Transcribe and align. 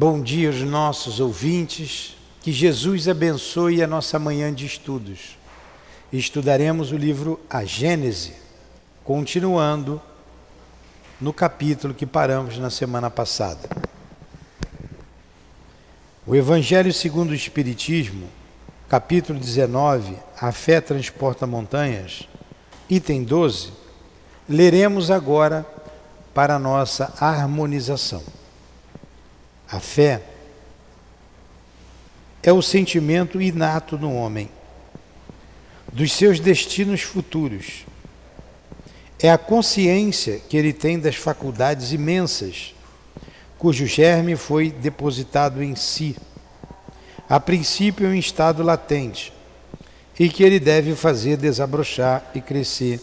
Bom 0.00 0.22
dia 0.22 0.46
aos 0.46 0.60
nossos 0.60 1.18
ouvintes. 1.18 2.16
Que 2.40 2.52
Jesus 2.52 3.08
abençoe 3.08 3.82
a 3.82 3.86
nossa 3.88 4.16
manhã 4.16 4.54
de 4.54 4.64
estudos. 4.64 5.36
Estudaremos 6.12 6.92
o 6.92 6.96
livro 6.96 7.40
A 7.50 7.64
Gênese, 7.64 8.34
continuando 9.02 10.00
no 11.20 11.32
capítulo 11.32 11.92
que 11.92 12.06
paramos 12.06 12.58
na 12.58 12.70
semana 12.70 13.10
passada. 13.10 13.68
O 16.24 16.36
Evangelho 16.36 16.92
segundo 16.92 17.30
o 17.30 17.34
Espiritismo, 17.34 18.28
capítulo 18.88 19.36
19, 19.36 20.14
A 20.40 20.52
fé 20.52 20.80
transporta 20.80 21.44
montanhas, 21.44 22.28
item 22.88 23.24
12, 23.24 23.72
leremos 24.48 25.10
agora 25.10 25.66
para 26.32 26.56
nossa 26.56 27.12
harmonização. 27.18 28.37
A 29.70 29.80
fé 29.80 30.22
é 32.42 32.50
o 32.50 32.62
sentimento 32.62 33.40
inato 33.40 33.98
no 33.98 34.14
homem, 34.14 34.48
dos 35.92 36.12
seus 36.12 36.40
destinos 36.40 37.02
futuros. 37.02 37.84
É 39.18 39.30
a 39.30 39.36
consciência 39.36 40.40
que 40.48 40.56
ele 40.56 40.72
tem 40.72 40.98
das 40.98 41.16
faculdades 41.16 41.92
imensas, 41.92 42.74
cujo 43.58 43.84
germe 43.86 44.36
foi 44.36 44.70
depositado 44.70 45.62
em 45.62 45.76
si, 45.76 46.16
a 47.28 47.38
princípio 47.38 48.14
em 48.14 48.18
estado 48.18 48.62
latente, 48.62 49.32
e 50.18 50.30
que 50.30 50.42
ele 50.42 50.58
deve 50.58 50.94
fazer 50.94 51.36
desabrochar 51.36 52.30
e 52.34 52.40
crescer 52.40 53.00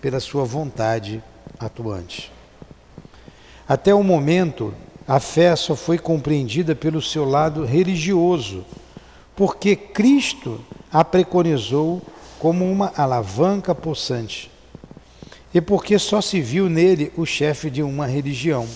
pela 0.00 0.20
sua 0.20 0.44
vontade 0.44 1.22
atuante. 1.58 2.32
Até 3.68 3.92
o 3.92 4.02
momento, 4.02 4.74
a 5.08 5.18
fé 5.18 5.56
só 5.56 5.74
foi 5.74 5.98
compreendida 5.98 6.76
pelo 6.76 7.00
seu 7.00 7.24
lado 7.24 7.64
religioso, 7.64 8.62
porque 9.34 9.74
Cristo 9.74 10.60
a 10.92 11.02
preconizou 11.02 12.02
como 12.38 12.70
uma 12.70 12.92
alavanca 12.94 13.74
possante, 13.74 14.50
e 15.54 15.62
porque 15.62 15.98
só 15.98 16.20
se 16.20 16.42
viu 16.42 16.68
nele 16.68 17.10
o 17.16 17.24
chefe 17.24 17.70
de 17.70 17.82
uma 17.82 18.06
religião. 18.06 18.68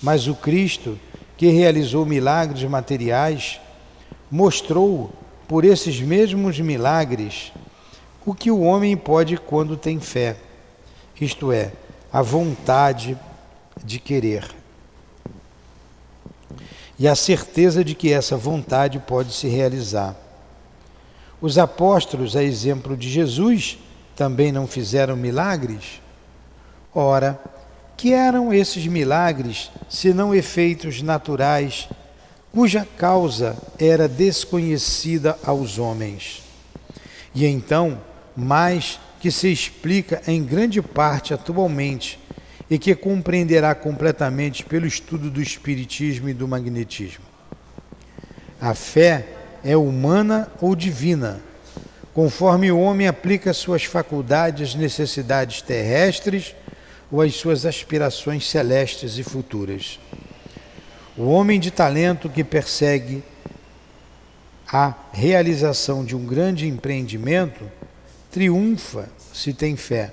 Mas 0.00 0.28
o 0.28 0.34
Cristo, 0.34 0.96
que 1.36 1.48
realizou 1.48 2.06
milagres 2.06 2.62
materiais, 2.62 3.60
mostrou 4.30 5.10
por 5.48 5.64
esses 5.64 6.00
mesmos 6.00 6.60
milagres 6.60 7.52
o 8.24 8.32
que 8.32 8.50
o 8.50 8.60
homem 8.60 8.96
pode 8.96 9.36
quando 9.36 9.76
tem 9.76 9.98
fé, 9.98 10.36
isto 11.20 11.50
é, 11.50 11.72
a 12.12 12.22
vontade 12.22 13.18
de 13.84 13.98
querer. 13.98 14.55
E 16.98 17.06
a 17.06 17.14
certeza 17.14 17.84
de 17.84 17.94
que 17.94 18.12
essa 18.12 18.36
vontade 18.36 18.98
pode 18.98 19.32
se 19.32 19.48
realizar. 19.48 20.16
Os 21.40 21.58
apóstolos, 21.58 22.34
a 22.34 22.42
exemplo 22.42 22.96
de 22.96 23.10
Jesus, 23.10 23.78
também 24.14 24.50
não 24.50 24.66
fizeram 24.66 25.14
milagres? 25.14 26.00
Ora, 26.94 27.38
que 27.96 28.12
eram 28.12 28.52
esses 28.52 28.86
milagres, 28.86 29.70
senão 29.88 30.34
efeitos 30.34 31.02
naturais, 31.02 31.88
cuja 32.52 32.86
causa 32.96 33.56
era 33.78 34.08
desconhecida 34.08 35.38
aos 35.44 35.78
homens? 35.78 36.42
E 37.34 37.44
então, 37.44 38.00
mais 38.34 38.98
que 39.20 39.30
se 39.30 39.52
explica 39.52 40.22
em 40.26 40.42
grande 40.42 40.80
parte 40.80 41.34
atualmente 41.34 42.18
e 42.68 42.78
que 42.78 42.94
compreenderá 42.94 43.74
completamente 43.74 44.64
pelo 44.64 44.86
estudo 44.86 45.30
do 45.30 45.40
Espiritismo 45.40 46.28
e 46.28 46.34
do 46.34 46.48
Magnetismo. 46.48 47.24
A 48.60 48.74
fé 48.74 49.26
é 49.64 49.76
humana 49.76 50.48
ou 50.60 50.74
divina, 50.74 51.40
conforme 52.12 52.72
o 52.72 52.80
homem 52.80 53.06
aplica 53.06 53.52
suas 53.52 53.84
faculdades 53.84 54.70
às 54.70 54.74
necessidades 54.74 55.62
terrestres 55.62 56.54
ou 57.10 57.20
às 57.20 57.34
suas 57.34 57.64
aspirações 57.64 58.48
celestes 58.48 59.18
e 59.18 59.22
futuras. 59.22 60.00
O 61.16 61.24
homem 61.26 61.60
de 61.60 61.70
talento 61.70 62.28
que 62.28 62.42
persegue 62.42 63.22
a 64.66 64.92
realização 65.12 66.04
de 66.04 66.16
um 66.16 66.26
grande 66.26 66.66
empreendimento 66.66 67.70
triunfa 68.30 69.08
se 69.32 69.52
tem 69.52 69.76
fé 69.76 70.12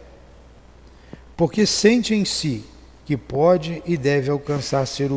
porque 1.36 1.66
sente 1.66 2.14
em 2.14 2.26
si 2.26 2.64
que 3.06 3.18
pode 3.18 3.82
e 3.86 3.98
deve 3.98 4.30
alcançar 4.30 4.86
seu 4.86 5.12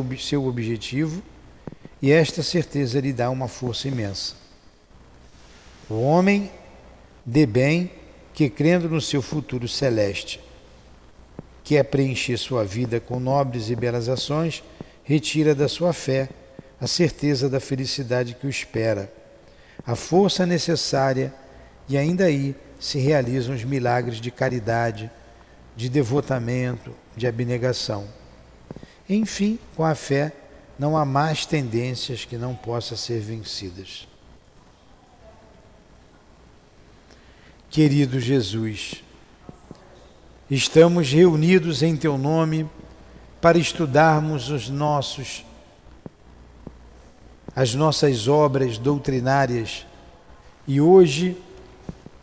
objetivo, 0.45 1.21
e 2.01 2.11
esta 2.11 2.43
certeza 2.43 2.99
lhe 2.99 3.13
dá 3.13 3.29
uma 3.29 3.47
força 3.47 3.87
imensa. 3.87 4.35
O 5.89 6.01
homem 6.01 6.51
de 7.25 7.45
bem 7.45 7.91
que, 8.33 8.49
crendo 8.49 8.89
no 8.89 9.01
seu 9.01 9.21
futuro 9.21 9.67
celeste, 9.67 10.39
quer 11.63 11.83
preencher 11.83 12.37
sua 12.37 12.63
vida 12.63 12.99
com 12.99 13.19
nobres 13.19 13.69
e 13.69 13.75
belas 13.75 14.09
ações, 14.09 14.63
retira 15.03 15.55
da 15.55 15.67
sua 15.67 15.93
fé 15.93 16.29
a 16.79 16.87
certeza 16.87 17.49
da 17.49 17.59
felicidade 17.59 18.35
que 18.35 18.45
o 18.45 18.49
espera, 18.49 19.11
a 19.85 19.95
força 19.95 20.45
necessária, 20.45 21.33
e 21.89 21.97
ainda 21.97 22.25
aí 22.25 22.53
se 22.79 22.99
realizam 22.99 23.55
os 23.55 23.63
milagres 23.63 24.19
de 24.19 24.29
caridade 24.29 25.09
de 25.77 25.87
devotamento, 25.89 26.91
de 27.15 27.27
abnegação. 27.27 28.07
Enfim, 29.07 29.59
com 29.75 29.85
a 29.85 29.93
fé 29.93 30.33
não 30.77 30.97
há 30.97 31.05
mais 31.05 31.45
tendências 31.45 32.25
que 32.25 32.35
não 32.35 32.55
possam 32.55 32.97
ser 32.97 33.21
vencidas. 33.21 34.07
Querido 37.69 38.19
Jesus, 38.19 39.03
estamos 40.49 41.11
reunidos 41.11 41.83
em 41.83 41.95
Teu 41.95 42.17
nome 42.17 42.67
para 43.39 43.59
estudarmos 43.59 44.49
os 44.49 44.67
nossos 44.69 45.45
as 47.55 47.73
nossas 47.73 48.27
obras 48.27 48.77
doutrinárias 48.77 49.85
e 50.67 50.79
hoje 50.79 51.35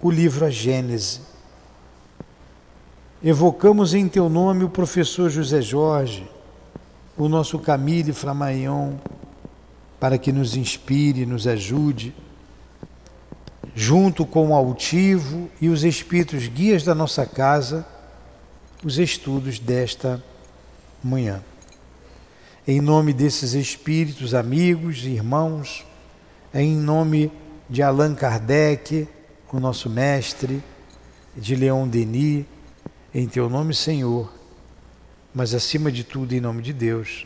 o 0.00 0.09
livro 0.09 0.44
A 0.44 0.50
Gênese 0.50 1.34
Evocamos 3.26 3.94
em 3.94 4.06
teu 4.06 4.28
nome 4.28 4.64
o 4.64 4.68
professor 4.68 5.30
José 5.30 5.62
Jorge, 5.62 6.30
o 7.16 7.26
nosso 7.26 7.58
Camille 7.58 8.12
Flamaion, 8.12 8.96
para 9.98 10.18
que 10.18 10.30
nos 10.30 10.56
inspire, 10.56 11.24
nos 11.24 11.46
ajude, 11.46 12.14
junto 13.74 14.26
com 14.26 14.50
o 14.50 14.54
altivo 14.54 15.48
e 15.58 15.70
os 15.70 15.84
espíritos 15.84 16.48
guias 16.48 16.84
da 16.84 16.94
nossa 16.94 17.24
casa, 17.24 17.86
os 18.84 18.98
estudos 18.98 19.58
desta 19.58 20.22
manhã. 21.02 21.42
Em 22.68 22.78
nome 22.78 23.14
desses 23.14 23.54
espíritos, 23.54 24.34
amigos 24.34 25.02
irmãos, 25.06 25.82
em 26.52 26.76
nome 26.76 27.32
de 27.70 27.82
Allan 27.82 28.14
Kardec, 28.14 29.08
o 29.50 29.58
nosso 29.58 29.88
mestre, 29.88 30.62
de 31.34 31.56
Leon 31.56 31.88
Denis, 31.88 32.44
em 33.14 33.28
teu 33.28 33.48
nome, 33.48 33.72
Senhor, 33.72 34.28
mas 35.32 35.54
acima 35.54 35.92
de 35.92 36.02
tudo, 36.02 36.34
em 36.34 36.41
nome 36.41 36.62
de 36.62 36.72
Deus, 36.72 37.25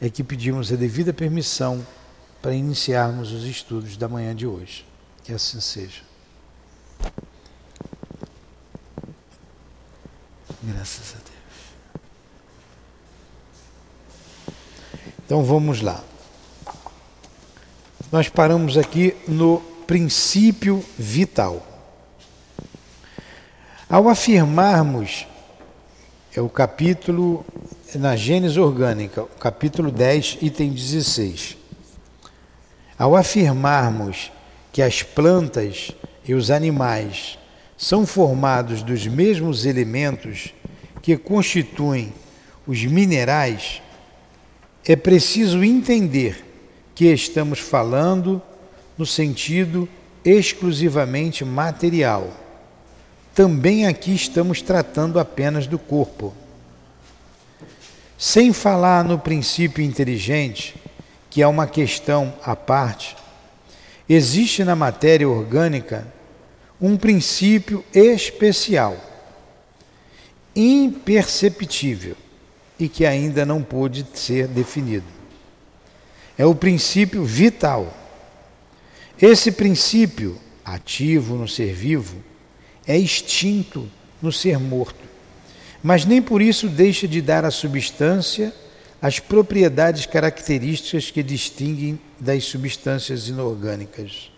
é 0.00 0.08
que 0.08 0.22
pedimos 0.22 0.72
a 0.72 0.76
devida 0.76 1.12
permissão 1.12 1.84
para 2.40 2.54
iniciarmos 2.54 3.32
os 3.32 3.44
estudos 3.44 3.96
da 3.96 4.08
manhã 4.08 4.34
de 4.34 4.46
hoje. 4.46 4.86
Que 5.24 5.32
assim 5.32 5.60
seja. 5.60 6.02
Graças 10.62 11.14
a 11.14 11.18
Deus. 11.18 11.32
Então 15.24 15.44
vamos 15.44 15.80
lá. 15.80 16.02
Nós 18.10 18.28
paramos 18.28 18.76
aqui 18.76 19.16
no 19.26 19.60
princípio 19.86 20.84
vital. 20.98 21.71
Ao 23.92 24.08
afirmarmos, 24.08 25.26
é 26.34 26.40
o 26.40 26.48
capítulo, 26.48 27.44
na 27.94 28.16
Gênesis 28.16 28.56
Orgânica, 28.56 29.26
capítulo 29.38 29.90
10, 29.90 30.38
item 30.40 30.70
16. 30.70 31.58
Ao 32.98 33.14
afirmarmos 33.14 34.32
que 34.72 34.80
as 34.80 35.02
plantas 35.02 35.90
e 36.26 36.32
os 36.32 36.50
animais 36.50 37.38
são 37.76 38.06
formados 38.06 38.82
dos 38.82 39.06
mesmos 39.06 39.66
elementos 39.66 40.54
que 41.02 41.18
constituem 41.18 42.14
os 42.66 42.82
minerais, 42.86 43.82
é 44.86 44.96
preciso 44.96 45.62
entender 45.62 46.42
que 46.94 47.12
estamos 47.12 47.58
falando 47.58 48.40
no 48.96 49.04
sentido 49.04 49.86
exclusivamente 50.24 51.44
material 51.44 52.38
também 53.34 53.86
aqui 53.86 54.14
estamos 54.14 54.60
tratando 54.60 55.18
apenas 55.18 55.66
do 55.66 55.78
corpo. 55.78 56.34
Sem 58.18 58.52
falar 58.52 59.04
no 59.04 59.18
princípio 59.18 59.82
inteligente, 59.82 60.76
que 61.30 61.42
é 61.42 61.46
uma 61.46 61.66
questão 61.66 62.34
à 62.44 62.54
parte, 62.54 63.16
existe 64.08 64.62
na 64.62 64.76
matéria 64.76 65.28
orgânica 65.28 66.06
um 66.80 66.96
princípio 66.96 67.84
especial, 67.94 68.96
imperceptível 70.54 72.16
e 72.78 72.88
que 72.88 73.06
ainda 73.06 73.46
não 73.46 73.62
pôde 73.62 74.06
ser 74.14 74.46
definido. 74.46 75.06
É 76.36 76.44
o 76.44 76.54
princípio 76.54 77.24
vital. 77.24 77.96
Esse 79.20 79.52
princípio, 79.52 80.38
ativo 80.64 81.36
no 81.36 81.46
ser 81.46 81.72
vivo, 81.72 82.16
é 82.86 82.96
extinto 82.96 83.88
no 84.20 84.32
ser 84.32 84.58
morto, 84.58 85.00
mas 85.82 86.04
nem 86.04 86.22
por 86.22 86.40
isso 86.40 86.68
deixa 86.68 87.08
de 87.08 87.20
dar 87.20 87.44
à 87.44 87.50
substância 87.50 88.52
as 89.00 89.18
propriedades 89.18 90.06
características 90.06 91.10
que 91.10 91.22
distinguem 91.22 91.98
das 92.20 92.44
substâncias 92.44 93.28
inorgânicas. 93.28 94.30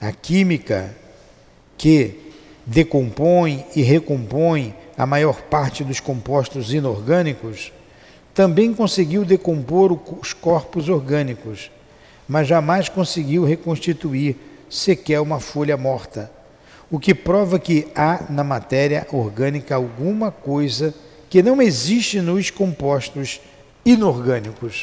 A 0.00 0.10
química 0.10 0.94
que 1.78 2.32
decompõe 2.66 3.64
e 3.76 3.82
recompõe 3.82 4.74
a 4.96 5.06
maior 5.06 5.42
parte 5.42 5.84
dos 5.84 6.00
compostos 6.00 6.72
inorgânicos, 6.72 7.72
também 8.32 8.72
conseguiu 8.72 9.24
decompor 9.24 9.98
os 10.20 10.32
corpos 10.32 10.88
orgânicos, 10.88 11.70
mas 12.26 12.48
jamais 12.48 12.88
conseguiu 12.88 13.44
reconstituir 13.44 14.36
sequer 14.70 15.20
uma 15.20 15.40
folha 15.40 15.76
morta, 15.76 16.30
o 16.90 16.98
que 16.98 17.14
prova 17.14 17.58
que 17.58 17.88
há 17.94 18.24
na 18.30 18.44
matéria 18.44 19.06
orgânica 19.10 19.74
alguma 19.74 20.30
coisa 20.30 20.94
que 21.28 21.42
não 21.42 21.60
existe 21.60 22.20
nos 22.20 22.50
compostos 22.50 23.40
inorgânicos. 23.84 24.82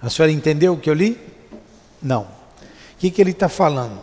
A 0.00 0.10
senhora 0.10 0.32
entendeu 0.32 0.72
o 0.72 0.78
que 0.78 0.90
eu 0.90 0.94
li? 0.94 1.16
Não. 2.02 2.22
O 2.22 2.28
que, 2.98 3.10
que 3.10 3.20
ele 3.20 3.30
está 3.30 3.48
falando? 3.48 4.00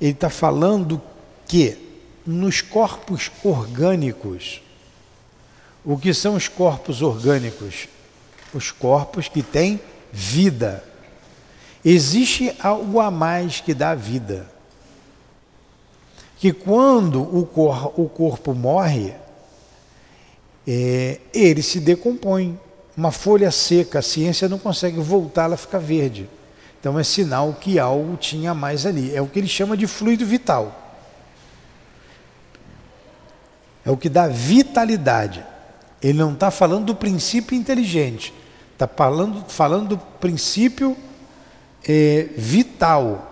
Ele 0.00 0.12
está 0.12 0.30
falando 0.30 1.00
que 1.46 1.76
nos 2.26 2.62
corpos 2.62 3.30
orgânicos, 3.44 4.62
o 5.84 5.98
que 5.98 6.14
são 6.14 6.36
os 6.36 6.48
corpos 6.48 7.02
orgânicos? 7.02 7.88
Os 8.54 8.70
corpos 8.70 9.28
que 9.28 9.42
têm 9.42 9.80
vida. 10.10 10.84
Existe 11.84 12.54
algo 12.60 13.00
a 13.00 13.10
mais 13.10 13.60
que 13.60 13.72
dá 13.72 13.94
vida. 13.94 14.46
Que 16.38 16.52
quando 16.52 17.22
o, 17.22 17.46
cor, 17.46 17.92
o 17.98 18.08
corpo 18.08 18.54
morre, 18.54 19.14
é, 20.66 21.20
ele 21.32 21.62
se 21.62 21.80
decompõe. 21.80 22.58
Uma 22.96 23.10
folha 23.10 23.50
seca, 23.50 24.00
a 24.00 24.02
ciência 24.02 24.48
não 24.48 24.58
consegue 24.58 25.00
voltá-la 25.00 25.54
a 25.54 25.58
ficar 25.58 25.78
verde. 25.78 26.28
Então 26.78 26.98
é 26.98 27.04
sinal 27.04 27.54
que 27.60 27.78
algo 27.78 28.16
tinha 28.16 28.54
mais 28.54 28.84
ali. 28.84 29.14
É 29.14 29.22
o 29.22 29.26
que 29.26 29.38
ele 29.38 29.48
chama 29.48 29.76
de 29.76 29.86
fluido 29.86 30.24
vital. 30.26 30.76
É 33.84 33.90
o 33.90 33.96
que 33.96 34.08
dá 34.08 34.26
vitalidade. 34.28 35.44
Ele 36.02 36.18
não 36.18 36.32
está 36.32 36.50
falando 36.50 36.86
do 36.86 36.94
princípio 36.94 37.56
inteligente, 37.56 38.32
está 38.72 38.88
falando, 38.88 39.44
falando 39.48 39.88
do 39.90 39.98
princípio 39.98 40.96
é, 41.86 42.28
vital, 42.36 43.26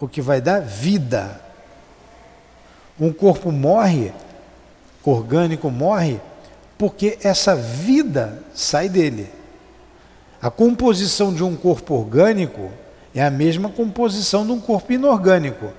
o 0.00 0.08
que 0.08 0.20
vai 0.20 0.40
dar 0.40 0.60
vida. 0.60 1.40
Um 2.98 3.12
corpo 3.12 3.50
morre, 3.50 4.12
orgânico 5.04 5.70
morre, 5.70 6.20
porque 6.78 7.18
essa 7.22 7.56
vida 7.56 8.42
sai 8.54 8.88
dele. 8.88 9.28
A 10.40 10.50
composição 10.50 11.32
de 11.32 11.42
um 11.42 11.56
corpo 11.56 11.94
orgânico 11.94 12.70
é 13.14 13.22
a 13.22 13.30
mesma 13.30 13.68
composição 13.68 14.44
de 14.44 14.52
um 14.52 14.60
corpo 14.60 14.92
inorgânico. 14.92 15.72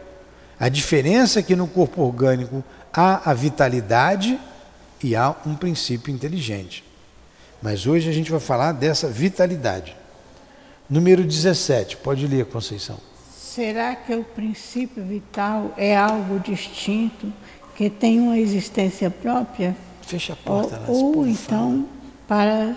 A 0.59 0.69
diferença 0.69 1.39
é 1.39 1.43
que 1.43 1.55
no 1.55 1.67
corpo 1.67 2.01
orgânico 2.01 2.63
há 2.91 3.29
a 3.29 3.33
vitalidade 3.33 4.39
e 5.03 5.15
há 5.15 5.35
um 5.45 5.55
princípio 5.55 6.13
inteligente. 6.13 6.83
Mas 7.61 7.85
hoje 7.85 8.09
a 8.09 8.13
gente 8.13 8.31
vai 8.31 8.39
falar 8.39 8.71
dessa 8.71 9.07
vitalidade. 9.07 9.95
Número 10.87 11.23
17, 11.23 11.97
pode 11.97 12.27
ler, 12.27 12.45
Conceição. 12.45 12.97
Será 13.35 13.95
que 13.95 14.13
o 14.13 14.23
princípio 14.23 15.03
vital 15.03 15.73
é 15.77 15.97
algo 15.97 16.39
distinto, 16.39 17.33
que 17.75 17.89
tem 17.89 18.19
uma 18.19 18.37
existência 18.37 19.09
própria? 19.09 19.75
Fecha 20.03 20.33
a 20.33 20.35
porta. 20.35 20.79
Ou, 20.87 21.17
ou 21.17 21.27
então, 21.27 21.87
para 22.27 22.75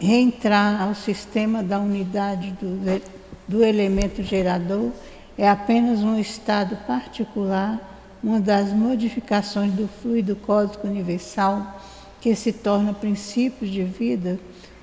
reentrar 0.00 0.82
ao 0.82 0.94
sistema 0.94 1.62
da 1.62 1.78
unidade 1.78 2.50
do, 2.60 3.00
do 3.48 3.64
elemento 3.64 4.22
gerador, 4.22 4.90
é 5.38 5.48
apenas 5.48 6.00
um 6.00 6.18
estado 6.18 6.76
particular, 6.86 7.80
uma 8.22 8.38
das 8.38 8.70
modificações 8.70 9.72
do 9.72 9.88
fluido 9.88 10.36
cósmico 10.36 10.86
universal 10.86 11.80
que 12.20 12.34
se 12.34 12.52
torna 12.52 12.92
princípios 12.92 13.70
de 13.70 13.82
vida, 13.82 14.38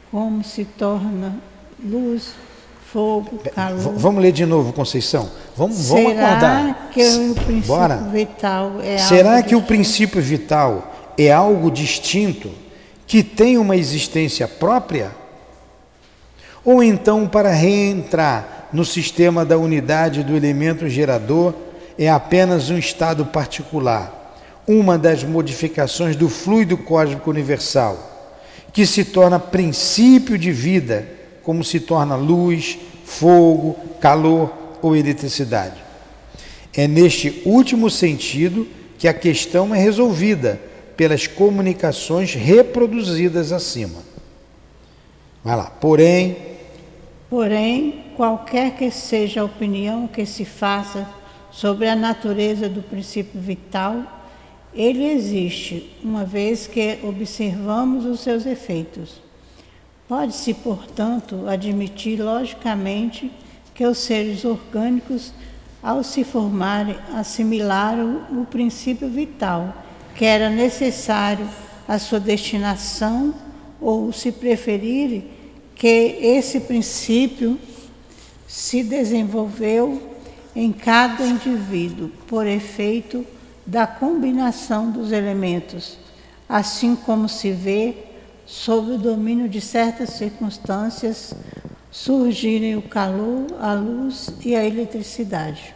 como 0.10 0.44
se 0.44 0.66
torna 0.66 1.51
luz, 1.84 2.34
fogo, 2.92 3.40
calor. 3.56 3.94
Vamos 3.96 4.22
ler 4.22 4.32
de 4.32 4.46
novo, 4.46 4.74
Conceição. 4.74 5.30
Vamos, 5.56 5.78
Será 5.78 6.02
vamos 6.02 6.20
acordar. 6.20 6.90
que 6.92 7.04
o 7.04 7.36
princípio 7.36 7.62
Bora. 7.68 7.98
vital 7.98 8.74
é 8.82 8.98
Será 8.98 9.42
que 9.42 9.56
o 9.56 9.60
distinto? 9.60 9.68
princípio 9.68 10.22
vital 10.22 10.94
é 11.18 11.32
algo 11.32 11.70
distinto, 11.72 12.52
que 13.06 13.24
tem 13.24 13.58
uma 13.58 13.76
existência 13.76 14.48
própria? 14.48 15.12
Ou 16.64 16.84
então, 16.84 17.28
para 17.28 17.50
reentrar 17.52 18.68
no 18.72 18.86
sistema 18.86 19.44
da 19.44 19.58
unidade 19.58 20.24
do 20.24 20.36
elemento 20.36 20.88
gerador, 20.88 21.54
é 21.98 22.08
apenas 22.10 22.70
um 22.70 22.78
estado 22.78 23.26
particular, 23.26 24.36
uma 24.68 24.98
das 24.98 25.24
modificações 25.24 26.16
do 26.16 26.30
fluido 26.30 26.78
cósmico 26.78 27.30
universal, 27.30 27.98
que 28.72 28.86
se 28.86 29.04
torna 29.04 29.40
princípio 29.40 30.38
de 30.38 30.52
vida, 30.52 31.06
como 31.44 31.64
se 31.64 31.80
torna 31.80 32.16
luz, 32.16 32.78
fogo, 33.04 33.76
calor 34.00 34.54
ou 34.82 34.96
eletricidade. 34.96 35.82
É 36.74 36.88
neste 36.88 37.42
último 37.46 37.90
sentido 37.90 38.68
que 38.98 39.08
a 39.08 39.14
questão 39.14 39.74
é 39.74 39.80
resolvida 39.80 40.62
pelas 40.96 41.28
comunicações 41.28 42.34
reproduzidas 42.34 43.52
acima. 43.52 44.00
Vai 45.44 45.56
lá. 45.58 45.66
Porém, 45.66 46.52
Porém, 47.32 48.04
qualquer 48.18 48.76
que 48.76 48.92
seja 48.92 49.40
a 49.40 49.46
opinião 49.46 50.06
que 50.06 50.26
se 50.26 50.44
faça 50.44 51.08
sobre 51.50 51.88
a 51.88 51.96
natureza 51.96 52.68
do 52.68 52.82
princípio 52.82 53.40
vital, 53.40 54.04
ele 54.74 55.06
existe, 55.06 55.96
uma 56.04 56.26
vez 56.26 56.68
que 56.68 57.00
observamos 57.04 58.04
os 58.04 58.20
seus 58.20 58.46
efeitos. 58.46 59.22
Pode-se, 60.12 60.54
portanto, 60.54 61.48
admitir 61.48 62.22
logicamente 62.22 63.32
que 63.74 63.86
os 63.86 63.98
seres 63.98 64.44
orgânicos, 64.44 65.32
ao 65.82 66.04
se 66.04 66.26
formarem, 66.26 66.98
assimilaram 67.14 68.26
o 68.30 68.46
princípio 68.46 69.08
vital, 69.08 69.74
que 70.14 70.26
era 70.26 70.50
necessário 70.50 71.48
à 71.88 71.98
sua 71.98 72.20
destinação, 72.20 73.34
ou, 73.80 74.12
se 74.12 74.34
preferirem, 74.34 75.30
que 75.74 76.18
esse 76.20 76.60
princípio 76.60 77.58
se 78.46 78.84
desenvolveu 78.84 80.12
em 80.54 80.74
cada 80.74 81.26
indivíduo 81.26 82.10
por 82.28 82.46
efeito 82.46 83.26
da 83.66 83.88
combinação 83.88 84.92
dos 84.92 85.14
elementos, 85.14 85.98
assim 86.50 86.98
como 86.98 87.30
se 87.30 87.54
vê 87.54 88.11
sob 88.52 88.92
o 88.92 88.98
domínio 88.98 89.48
de 89.48 89.62
certas 89.62 90.10
circunstâncias 90.10 91.34
surgirem 91.90 92.76
o 92.76 92.82
calor, 92.82 93.48
a 93.62 93.74
luz 93.74 94.30
e 94.44 94.54
a 94.54 94.66
eletricidade. 94.66 95.74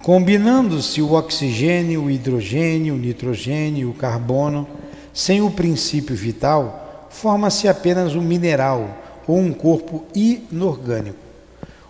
combinando-se 0.00 1.02
o 1.02 1.12
oxigênio, 1.12 2.04
o 2.04 2.10
hidrogênio, 2.10 2.94
o 2.94 2.98
nitrogênio 2.98 3.80
e 3.80 3.90
o 3.90 3.94
carbono, 3.94 4.68
sem 5.12 5.42
o 5.42 5.50
princípio 5.50 6.14
vital, 6.14 7.08
forma-se 7.10 7.66
apenas 7.66 8.14
um 8.14 8.20
mineral 8.20 8.96
ou 9.26 9.38
um 9.38 9.52
corpo 9.52 10.04
inorgânico. 10.14 11.18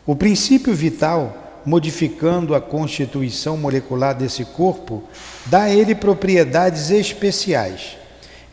O 0.07 0.17
princípio 0.17 0.73
vital, 0.75 1.61
modificando 1.67 2.55
a 2.55 2.61
constituição 2.63 3.59
molecular 3.59 4.17
desse 4.17 4.45
corpo, 4.45 5.03
dá 5.47 5.65
a 5.65 5.71
ele 5.71 5.95
propriedades 5.95 6.91
especiais. 6.91 8.04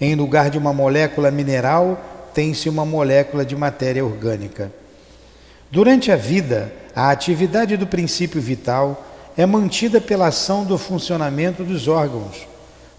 Em 0.01 0.15
lugar 0.15 0.49
de 0.49 0.57
uma 0.57 0.73
molécula 0.73 1.29
mineral, 1.29 2.01
tem-se 2.33 2.67
uma 2.67 2.83
molécula 2.83 3.45
de 3.45 3.55
matéria 3.55 4.03
orgânica. 4.03 4.71
Durante 5.69 6.11
a 6.11 6.15
vida, 6.15 6.73
a 6.95 7.11
atividade 7.11 7.77
do 7.77 7.85
princípio 7.85 8.41
vital 8.41 9.05
é 9.37 9.45
mantida 9.45 10.01
pela 10.01 10.27
ação 10.27 10.65
do 10.65 10.75
funcionamento 10.75 11.63
dos 11.63 11.87
órgãos, 11.87 12.47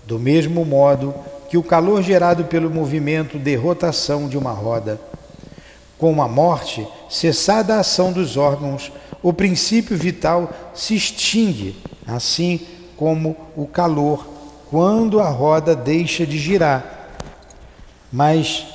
do 0.07 0.17
mesmo 0.17 0.65
modo 0.65 1.13
que 1.51 1.59
o 1.59 1.63
calor 1.63 2.03
gerado 2.03 2.45
pelo 2.45 2.71
movimento 2.71 3.37
de 3.37 3.57
rotação 3.57 4.29
de 4.29 4.39
uma 4.39 4.53
roda. 4.53 5.01
Com 5.99 6.23
a 6.23 6.29
morte, 6.29 6.87
cessada 7.11 7.75
a 7.75 7.81
ação 7.81 8.13
dos 8.13 8.37
órgãos, 8.37 8.93
o 9.23 9.33
princípio 9.33 9.97
vital 9.97 10.51
se 10.73 10.95
extingue, 10.95 11.77
assim 12.07 12.61
como 12.97 13.37
o 13.57 13.67
calor, 13.67 14.27
quando 14.71 15.21
a 15.21 15.29
roda 15.29 15.77
deixa 15.77 16.25
de 16.25 16.39
girar. 16.39 16.92
Mas 18.13 18.67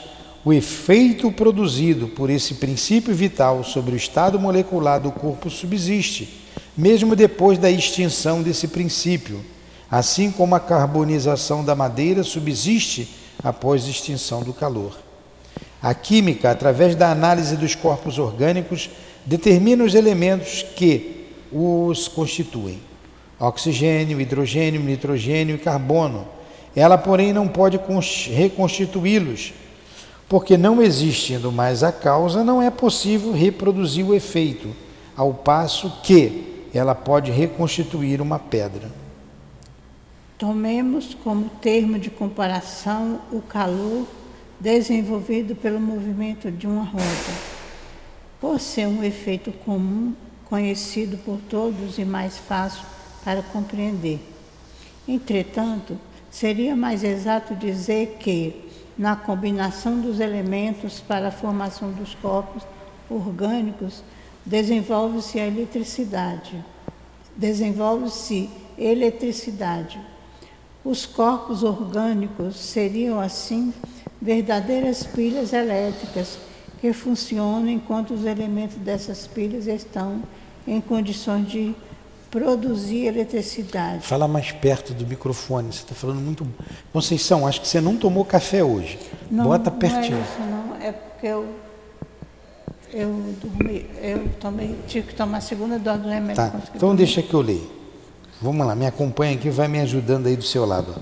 o 0.43 0.51
efeito 0.51 1.31
produzido 1.31 2.07
por 2.07 2.29
esse 2.29 2.55
princípio 2.55 3.13
vital 3.13 3.63
sobre 3.63 3.93
o 3.93 3.97
estado 3.97 4.39
molecular 4.39 4.99
do 4.99 5.11
corpo 5.11 5.49
subsiste, 5.49 6.41
mesmo 6.75 7.15
depois 7.15 7.57
da 7.57 7.69
extinção 7.69 8.41
desse 8.41 8.69
princípio, 8.69 9.43
assim 9.91 10.31
como 10.31 10.55
a 10.55 10.59
carbonização 10.59 11.63
da 11.63 11.75
madeira 11.75 12.23
subsiste 12.23 13.09
após 13.43 13.85
a 13.85 13.89
extinção 13.89 14.41
do 14.41 14.53
calor. 14.53 14.97
A 15.81 15.93
química, 15.93 16.49
através 16.49 16.95
da 16.95 17.11
análise 17.11 17.55
dos 17.55 17.75
corpos 17.75 18.17
orgânicos, 18.17 18.89
determina 19.25 19.83
os 19.83 19.93
elementos 19.93 20.65
que 20.75 21.27
os 21.51 22.07
constituem: 22.07 22.79
oxigênio, 23.39 24.19
hidrogênio, 24.19 24.81
nitrogênio 24.81 25.55
e 25.55 25.59
carbono. 25.59 26.27
Ela, 26.77 26.95
porém, 26.95 27.33
não 27.33 27.47
pode 27.47 27.79
reconstituí-los, 28.29 29.51
porque 30.29 30.55
não 30.55 30.79
existindo 30.79 31.51
mais 31.51 31.81
a 31.81 31.91
causa, 31.91 32.43
não 32.43 32.61
é 32.61 32.69
possível 32.69 33.31
reproduzir 33.31 34.05
o 34.05 34.13
efeito, 34.13 34.69
ao 35.15 35.33
passo 35.33 35.91
que 36.03 36.67
ela 36.71 36.93
pode 36.93 37.31
reconstituir 37.31 38.21
uma 38.21 38.37
pedra. 38.37 38.91
Tomemos 40.37 41.15
como 41.15 41.49
termo 41.49 41.97
de 41.97 42.11
comparação 42.11 43.21
o 43.31 43.41
calor 43.41 44.05
desenvolvido 44.59 45.55
pelo 45.55 45.79
movimento 45.79 46.51
de 46.51 46.67
uma 46.67 46.83
roda. 46.83 47.33
Por 48.39 48.59
ser 48.59 48.85
um 48.85 49.03
efeito 49.03 49.51
comum, 49.65 50.13
conhecido 50.45 51.17
por 51.17 51.39
todos 51.49 51.97
e 51.97 52.05
mais 52.05 52.37
fácil 52.37 52.85
para 53.25 53.41
compreender. 53.41 54.19
Entretanto, 55.07 55.97
seria 56.39 56.75
mais 56.75 57.03
exato 57.03 57.55
dizer 57.55 58.17
que, 58.19 58.53
na 58.95 59.15
combinação 59.15 59.99
dos 59.99 60.19
elementos 60.19 60.99
para 60.99 61.29
a 61.29 61.31
formação 61.31 61.91
dos 61.91 62.13
corpos 62.13 62.61
orgânicos, 63.09 64.03
desenvolve-se 64.45 65.39
a 65.39 65.47
eletricidade. 65.47 66.63
Desenvolve-se 67.35 68.51
eletricidade. 68.77 69.99
Os 70.85 71.07
corpos 71.07 71.63
orgânicos 71.63 72.55
seriam, 72.55 73.19
assim, 73.19 73.73
verdadeiras 74.21 75.07
pilhas 75.07 75.53
elétricas 75.53 76.37
que 76.79 76.93
funcionam 76.93 77.67
enquanto 77.67 78.13
os 78.13 78.25
elementos 78.25 78.77
dessas 78.77 79.25
pilhas 79.25 79.65
estão 79.65 80.21
em 80.67 80.79
condições 80.79 81.49
de 81.49 81.75
produzir 82.29 83.05
eletricidade. 83.05 84.05
Fala 84.05 84.27
mais 84.27 84.51
perto 84.51 84.93
do 84.93 85.05
microfone, 85.05 85.71
você 85.71 85.79
está 85.79 85.95
falando 85.95 86.19
muito. 86.19 86.47
Conceição, 86.91 87.47
acho 87.47 87.61
que 87.61 87.67
você 87.67 87.81
não 87.81 87.97
tomou 87.97 88.25
café 88.25 88.63
hoje. 88.63 88.99
Não, 89.29 89.45
Bota 89.45 89.71
pertinho. 89.71 90.17
Não 90.17 90.17
é 90.17 90.21
isso, 90.21 90.39
não. 90.39 90.87
É 90.87 90.91
porque 90.91 91.27
eu 91.27 91.45
eu 92.93 93.09
dormi, 93.41 93.85
eu 94.01 94.29
tomei, 94.39 94.75
tive 94.87 95.09
que 95.09 95.15
tomar 95.15 95.39
a 95.39 95.41
segunda 95.41 95.77
dose 95.77 95.99
do 95.99 96.09
remédio. 96.09 96.35
Tá. 96.35 96.53
Então 96.73 96.95
deixa 96.95 97.21
que 97.21 97.33
eu 97.33 97.41
leio. 97.41 97.69
Vamos 98.41 98.65
lá, 98.65 98.75
me 98.75 98.85
acompanha 98.85 99.35
aqui, 99.35 99.49
vai 99.49 99.67
me 99.67 99.79
ajudando 99.81 100.27
aí 100.27 100.35
do 100.35 100.43
seu 100.43 100.65
lado. 100.65 100.95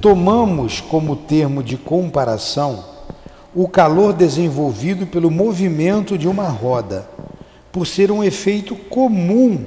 Tomamos 0.00 0.80
como 0.80 1.16
termo 1.16 1.62
de 1.62 1.76
comparação 1.76 2.84
o 3.54 3.66
calor 3.66 4.12
desenvolvido 4.12 5.06
pelo 5.06 5.30
movimento 5.30 6.18
de 6.18 6.28
uma 6.28 6.48
roda, 6.48 7.08
por 7.72 7.86
ser 7.86 8.10
um 8.10 8.22
efeito 8.22 8.76
comum, 8.76 9.66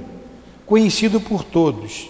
conhecido 0.71 1.19
por 1.19 1.43
todos 1.43 2.09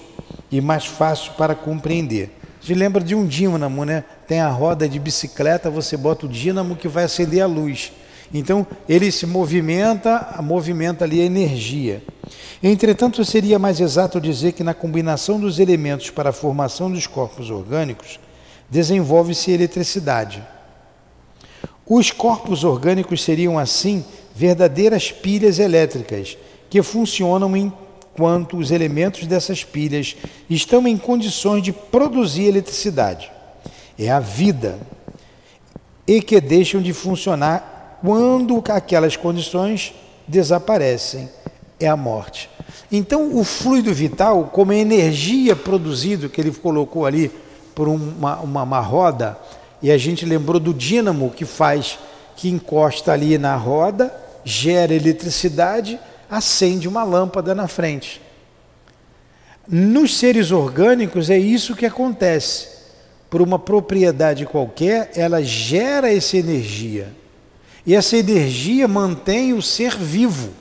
e 0.52 0.62
mais 0.62 0.86
fácil 0.86 1.34
para 1.34 1.56
compreender. 1.56 2.30
Você 2.62 2.76
lembra 2.76 3.04
de 3.04 3.16
um 3.16 3.26
dínamo, 3.26 3.84
né? 3.84 4.04
Tem 4.28 4.40
a 4.40 4.50
roda 4.50 4.88
de 4.88 5.00
bicicleta, 5.00 5.68
você 5.68 5.98
bota 5.98 6.28
o 6.28 6.30
dínamo 6.30 6.76
que 6.76 6.88
vai 6.88 7.06
acender 7.06 7.42
a 7.42 7.48
luz. 7.48 7.92
Então, 8.32 8.68
ele 8.88 9.12
se 9.12 9.26
movimenta, 9.26 10.36
movimenta 10.44 11.06
ali 11.06 11.22
a 11.22 11.26
energia. 11.26 12.04
Entretanto, 12.62 13.26
seria 13.26 13.58
mais 13.58 13.80
exato 13.80 14.22
dizer 14.22 14.52
que 14.52 14.64
na 14.64 14.76
combinação 14.76 15.40
dos 15.40 15.58
elementos 15.58 16.12
para 16.12 16.30
a 16.30 16.34
formação 16.34 16.92
dos 16.92 17.08
corpos 17.08 17.50
orgânicos, 17.50 18.20
desenvolve-se 18.70 19.50
eletricidade. 19.50 20.44
Os 21.84 22.12
corpos 22.12 22.64
orgânicos 22.64 23.24
seriam, 23.24 23.58
assim, 23.58 24.06
verdadeiras 24.36 25.12
pilhas 25.12 25.58
elétricas 25.58 26.38
que 26.70 26.84
funcionam 26.84 27.56
enquanto 28.14 28.58
os 28.58 28.72
elementos 28.72 29.26
dessas 29.26 29.64
pilhas 29.64 30.16
estão 30.50 30.88
em 30.88 30.98
condições 30.98 31.64
de 31.64 31.72
produzir 31.72 32.46
eletricidade. 32.46 33.32
É 33.98 34.10
a 34.10 34.20
vida. 34.20 34.78
E 36.06 36.22
que 36.22 36.40
deixam 36.42 36.82
de 36.82 36.94
funcionar 36.94 38.00
quando 38.02 38.62
aquelas 38.68 39.16
condições 39.16 39.94
desaparecem, 40.28 41.30
é 41.80 41.88
a 41.88 41.96
morte. 41.96 42.50
Então, 42.92 43.36
o 43.38 43.44
fluido 43.44 43.94
vital, 43.94 44.50
como 44.52 44.74
energia 44.74 45.56
produzida, 45.56 46.28
que 46.28 46.42
ele 46.42 46.52
colocou 46.52 47.06
ali 47.06 47.32
por 47.74 47.88
uma, 47.88 48.40
uma, 48.40 48.64
uma 48.64 48.80
roda, 48.80 49.38
e 49.82 49.90
a 49.92 49.98
gente 49.98 50.26
lembrou 50.26 50.60
do 50.60 50.74
dínamo 50.74 51.32
que 51.32 51.46
faz, 51.46 51.98
que 52.36 52.50
encosta 52.50 53.12
ali 53.14 53.38
na 53.38 53.56
roda, 53.56 54.14
gera 54.44 54.94
eletricidade, 54.94 56.00
acende 56.32 56.88
uma 56.88 57.04
lâmpada 57.04 57.54
na 57.54 57.68
frente. 57.68 58.22
Nos 59.68 60.18
seres 60.18 60.50
orgânicos 60.50 61.30
é 61.30 61.38
isso 61.38 61.76
que 61.76 61.86
acontece. 61.86 62.70
Por 63.30 63.42
uma 63.42 63.60
propriedade 63.60 64.46
qualquer, 64.46 65.12
ela 65.14 65.44
gera 65.44 66.12
essa 66.12 66.38
energia. 66.38 67.14
E 67.86 67.94
essa 67.94 68.16
energia 68.16 68.88
mantém 68.88 69.52
o 69.52 69.62
ser 69.62 69.98
vivo. 69.98 70.52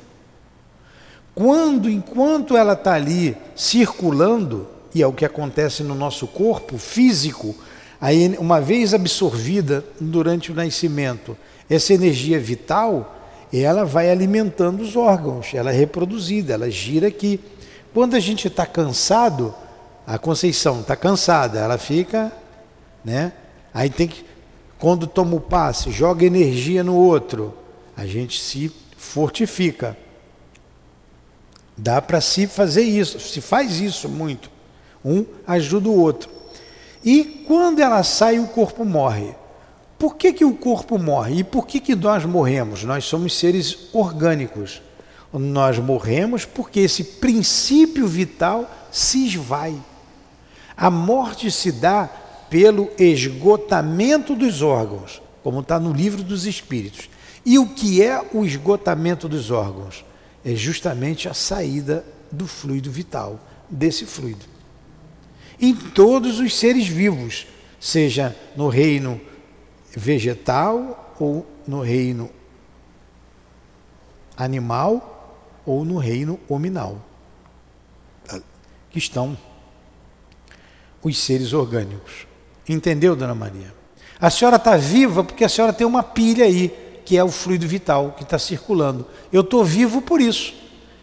Quando, 1.35 1.89
enquanto 1.89 2.57
ela 2.57 2.73
está 2.73 2.95
ali 2.95 3.37
circulando, 3.55 4.69
e 4.93 5.03
é 5.03 5.07
o 5.07 5.13
que 5.13 5.25
acontece 5.25 5.85
no 5.85 5.95
nosso 5.95 6.27
corpo 6.27 6.79
físico, 6.79 7.55
aí, 8.01 8.37
uma 8.39 8.61
vez 8.61 8.93
absorvida 8.93 9.85
durante 10.01 10.51
o 10.51 10.55
nascimento, 10.55 11.37
essa 11.69 11.95
energia 11.95 12.41
vital, 12.41 13.20
ela 13.53 13.85
vai 13.85 14.11
alimentando 14.11 14.83
os 14.83 14.97
órgãos, 14.97 15.53
ela 15.55 15.71
é 15.71 15.75
reproduzida, 15.75 16.55
ela 16.55 16.71
gira 16.71 17.09
aqui. 17.09 17.41
Quando 17.93 18.15
a 18.15 18.21
gente 18.21 18.47
está 18.47 18.65
cansado, 18.65 19.55
a 20.07 20.19
Conceição 20.19 20.81
está 20.81 20.95
cansada, 20.95 21.59
ela 21.59 21.79
fica, 21.79 22.33
né? 23.05 23.33
Aí 23.75 23.91
tem 23.91 24.07
que 24.07 24.25
quando 24.81 25.07
toma 25.07 25.37
o 25.37 25.41
passe, 25.41 25.93
joga 25.93 26.25
energia 26.25 26.83
no 26.83 26.97
outro, 26.97 27.55
a 27.95 28.07
gente 28.07 28.41
se 28.41 28.73
fortifica. 28.97 29.95
Dá 31.77 32.01
para 32.01 32.19
se 32.23 32.47
fazer 32.47 32.83
isso, 32.83 33.21
se 33.21 33.43
faz 33.43 33.79
isso 33.79 34.09
muito. 34.09 34.51
Um 35.05 35.27
ajuda 35.47 35.91
o 35.91 36.01
outro. 36.01 36.31
E 37.05 37.45
quando 37.47 37.81
ela 37.81 38.03
sai, 38.03 38.39
o 38.39 38.49
corpo 38.49 38.83
morre. 38.85 39.35
Por 40.01 40.17
que, 40.17 40.33
que 40.33 40.47
o 40.47 40.55
corpo 40.55 40.99
morre? 40.99 41.41
E 41.41 41.45
por 41.45 41.67
que, 41.67 41.79
que 41.79 41.95
nós 41.95 42.25
morremos? 42.25 42.85
Nós 42.85 43.05
somos 43.05 43.37
seres 43.37 43.91
orgânicos. 43.93 44.81
Nós 45.31 45.79
morremos 45.79 46.47
porque 46.47 46.81
esse 46.81 47.05
princípio 47.05 48.07
vital 48.09 48.89
se 48.91 49.27
esvai. 49.27 49.79
A 50.75 50.91
morte 50.91 51.51
se 51.51 51.71
dá 51.71 52.09
pelo 52.49 52.91
esgotamento 52.99 54.35
dos 54.35 54.63
órgãos, 54.63 55.21
como 55.43 55.61
está 55.61 55.79
no 55.79 55.93
livro 55.93 56.23
dos 56.23 56.47
Espíritos. 56.47 57.11
E 57.45 57.59
o 57.59 57.69
que 57.69 58.03
é 58.03 58.27
o 58.33 58.43
esgotamento 58.43 59.29
dos 59.29 59.51
órgãos? 59.51 60.03
É 60.43 60.55
justamente 60.55 61.29
a 61.29 61.35
saída 61.35 62.07
do 62.33 62.47
fluido 62.47 62.91
vital, 62.91 63.39
desse 63.69 64.07
fluido. 64.07 64.47
Em 65.61 65.75
todos 65.75 66.41
os 66.41 66.57
seres 66.57 66.89
vivos, 66.89 67.47
seja 67.79 68.35
no 68.57 68.69
reino 68.71 69.21
vegetal 69.95 71.15
ou 71.19 71.47
no 71.67 71.81
reino 71.81 72.31
animal 74.37 75.11
ou 75.67 75.85
no 75.85 75.99
reino 75.99 76.41
hominal, 76.49 76.99
que 78.91 78.99
estão 78.99 79.37
os 81.03 81.19
seres 81.19 81.53
orgânicos. 81.53 82.27
Entendeu, 82.69 83.15
dona 83.15 83.35
Maria? 83.35 83.75
A 84.21 84.31
senhora 84.31 84.57
está 84.57 84.77
viva 84.77 85.25
porque 85.25 85.45
a 85.45 85.49
senhora 85.49 85.73
tem 85.73 85.87
uma 85.87 86.03
pilha 86.03 86.45
aí, 86.45 86.73
que 87.05 87.17
é 87.17 87.25
o 87.25 87.29
fluido 87.29 87.67
vital 87.67 88.15
que 88.17 88.23
está 88.23 88.39
circulando. 88.39 89.07
Eu 89.33 89.41
estou 89.41 89.65
vivo 89.65 90.03
por 90.03 90.21
isso. 90.21 90.55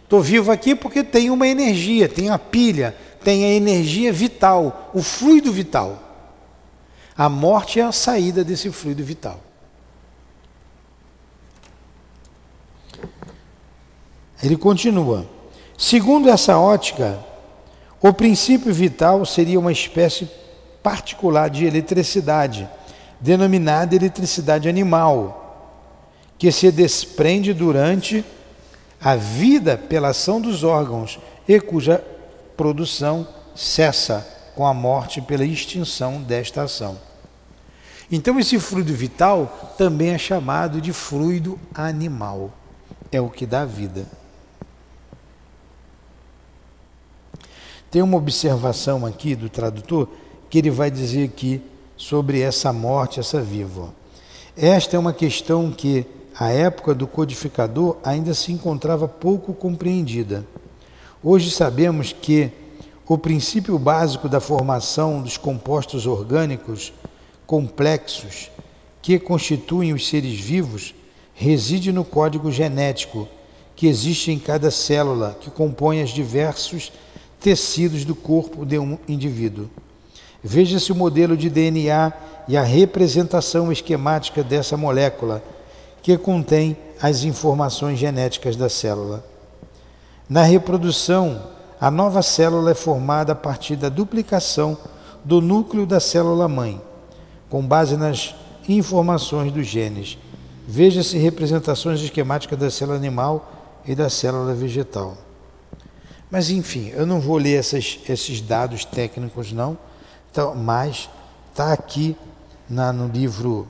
Estou 0.03 0.21
vivo 0.21 0.51
aqui 0.51 0.75
porque 0.75 1.03
tem 1.03 1.29
uma 1.29 1.47
energia, 1.47 2.07
tem 2.07 2.29
a 2.29 2.39
pilha, 2.39 2.95
tem 3.23 3.43
a 3.45 3.49
energia 3.49 4.13
vital, 4.13 4.91
o 4.93 5.01
fluido 5.01 5.51
vital. 5.51 6.06
A 7.17 7.27
morte 7.27 7.79
é 7.79 7.83
a 7.83 7.91
saída 7.91 8.43
desse 8.43 8.69
fluido 8.69 9.03
vital. 9.03 9.39
Ele 14.43 14.55
continua. 14.55 15.25
Segundo 15.75 16.29
essa 16.29 16.59
ótica, 16.59 17.17
o 17.99 18.13
princípio 18.13 18.71
vital 18.71 19.25
seria 19.25 19.59
uma 19.59 19.71
espécie 19.71 20.29
particular 20.83 21.49
de 21.49 21.65
eletricidade, 21.65 22.69
denominada 23.19 23.95
eletricidade 23.95 24.69
animal, 24.69 25.43
que 26.37 26.51
se 26.51 26.71
desprende 26.71 27.51
durante 27.51 28.23
a 29.01 29.15
vida 29.15 29.75
pela 29.75 30.09
ação 30.09 30.39
dos 30.39 30.63
órgãos 30.63 31.19
e 31.47 31.59
cuja 31.59 32.03
produção 32.55 33.27
cessa 33.55 34.36
com 34.57 34.65
a 34.65 34.73
morte 34.73 35.21
pela 35.21 35.45
extinção 35.45 36.19
desta 36.19 36.63
ação. 36.63 36.97
Então, 38.11 38.39
esse 38.39 38.57
fluido 38.59 38.91
vital 38.91 39.75
também 39.77 40.09
é 40.09 40.17
chamado 40.17 40.81
de 40.81 40.91
fluido 40.91 41.59
animal, 41.75 42.51
é 43.11 43.21
o 43.21 43.29
que 43.29 43.45
dá 43.45 43.63
vida. 43.65 44.07
Tem 47.91 48.01
uma 48.01 48.17
observação 48.17 49.05
aqui 49.05 49.35
do 49.35 49.47
tradutor 49.47 50.09
que 50.49 50.57
ele 50.57 50.71
vai 50.71 50.89
dizer 50.89 51.25
aqui 51.25 51.61
sobre 51.95 52.41
essa 52.41 52.73
morte, 52.73 53.19
essa 53.19 53.39
viva. 53.39 53.93
Esta 54.57 54.95
é 54.95 54.99
uma 54.99 55.13
questão 55.13 55.69
que, 55.69 56.03
à 56.33 56.49
época 56.49 56.95
do 56.95 57.05
codificador, 57.05 57.97
ainda 58.03 58.33
se 58.33 58.51
encontrava 58.51 59.07
pouco 59.07 59.53
compreendida. 59.53 60.43
Hoje 61.21 61.51
sabemos 61.51 62.11
que 62.11 62.51
o 63.07 63.17
princípio 63.17 63.79
básico 63.79 64.27
da 64.27 64.41
formação 64.41 65.21
dos 65.21 65.37
compostos 65.37 66.05
orgânicos 66.05 66.91
complexos 67.45 68.51
que 69.01 69.17
constituem 69.17 69.93
os 69.93 70.07
seres 70.07 70.37
vivos 70.37 70.93
reside 71.33 71.93
no 71.93 72.03
código 72.03 72.51
genético 72.51 73.27
que 73.75 73.87
existe 73.87 74.31
em 74.31 74.39
cada 74.39 74.69
célula 74.69 75.37
que 75.39 75.49
compõe 75.49 76.03
os 76.03 76.09
diversos 76.09 76.91
tecidos 77.39 78.03
do 78.03 78.15
corpo 78.15 78.65
de 78.65 78.77
um 78.77 78.97
indivíduo. 79.07 79.69
Veja-se 80.43 80.91
o 80.91 80.95
modelo 80.95 81.37
de 81.37 81.49
DNA 81.49 82.11
e 82.47 82.57
a 82.57 82.63
representação 82.63 83.71
esquemática 83.71 84.43
dessa 84.43 84.75
molécula 84.75 85.41
que 86.01 86.17
contém 86.17 86.75
as 87.01 87.23
informações 87.23 87.99
genéticas 87.99 88.55
da 88.55 88.67
célula. 88.67 89.23
Na 90.27 90.41
reprodução, 90.41 91.56
a 91.79 91.91
nova 91.91 92.21
célula 92.21 92.71
é 92.71 92.75
formada 92.75 93.33
a 93.33 93.35
partir 93.35 93.75
da 93.75 93.89
duplicação 93.89 94.77
do 95.23 95.41
núcleo 95.41 95.85
da 95.85 95.99
célula 95.99 96.47
mãe 96.47 96.81
com 97.49 97.65
base 97.65 97.95
nas 97.95 98.35
informações 98.67 99.51
dos 99.51 99.67
genes. 99.67 100.17
Veja-se 100.67 101.17
representações 101.17 102.01
esquemáticas 102.01 102.59
da 102.59 102.69
célula 102.69 102.97
animal 102.97 103.51
e 103.85 103.95
da 103.95 104.09
célula 104.09 104.53
vegetal. 104.53 105.17
Mas 106.29 106.49
enfim, 106.49 106.89
eu 106.89 107.05
não 107.05 107.21
vou 107.21 107.37
ler 107.37 107.57
essas, 107.57 107.99
esses 108.09 108.41
dados 108.41 108.83
técnicos 108.83 109.53
não, 109.53 109.77
então, 110.29 110.53
mas 110.55 111.09
está 111.51 111.71
aqui 111.71 112.17
na, 112.69 112.91
no 112.91 113.07
livro 113.07 113.67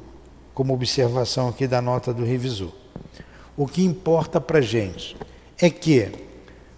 como 0.56 0.74
observação 0.74 1.48
aqui 1.50 1.68
da 1.68 1.82
nota 1.82 2.12
do 2.12 2.26
revisor. 2.26 2.72
O 3.56 3.68
que 3.68 3.84
importa 3.84 4.42
para 4.42 4.60
gente 4.60 5.16
é 5.60 5.70
que 5.70 6.27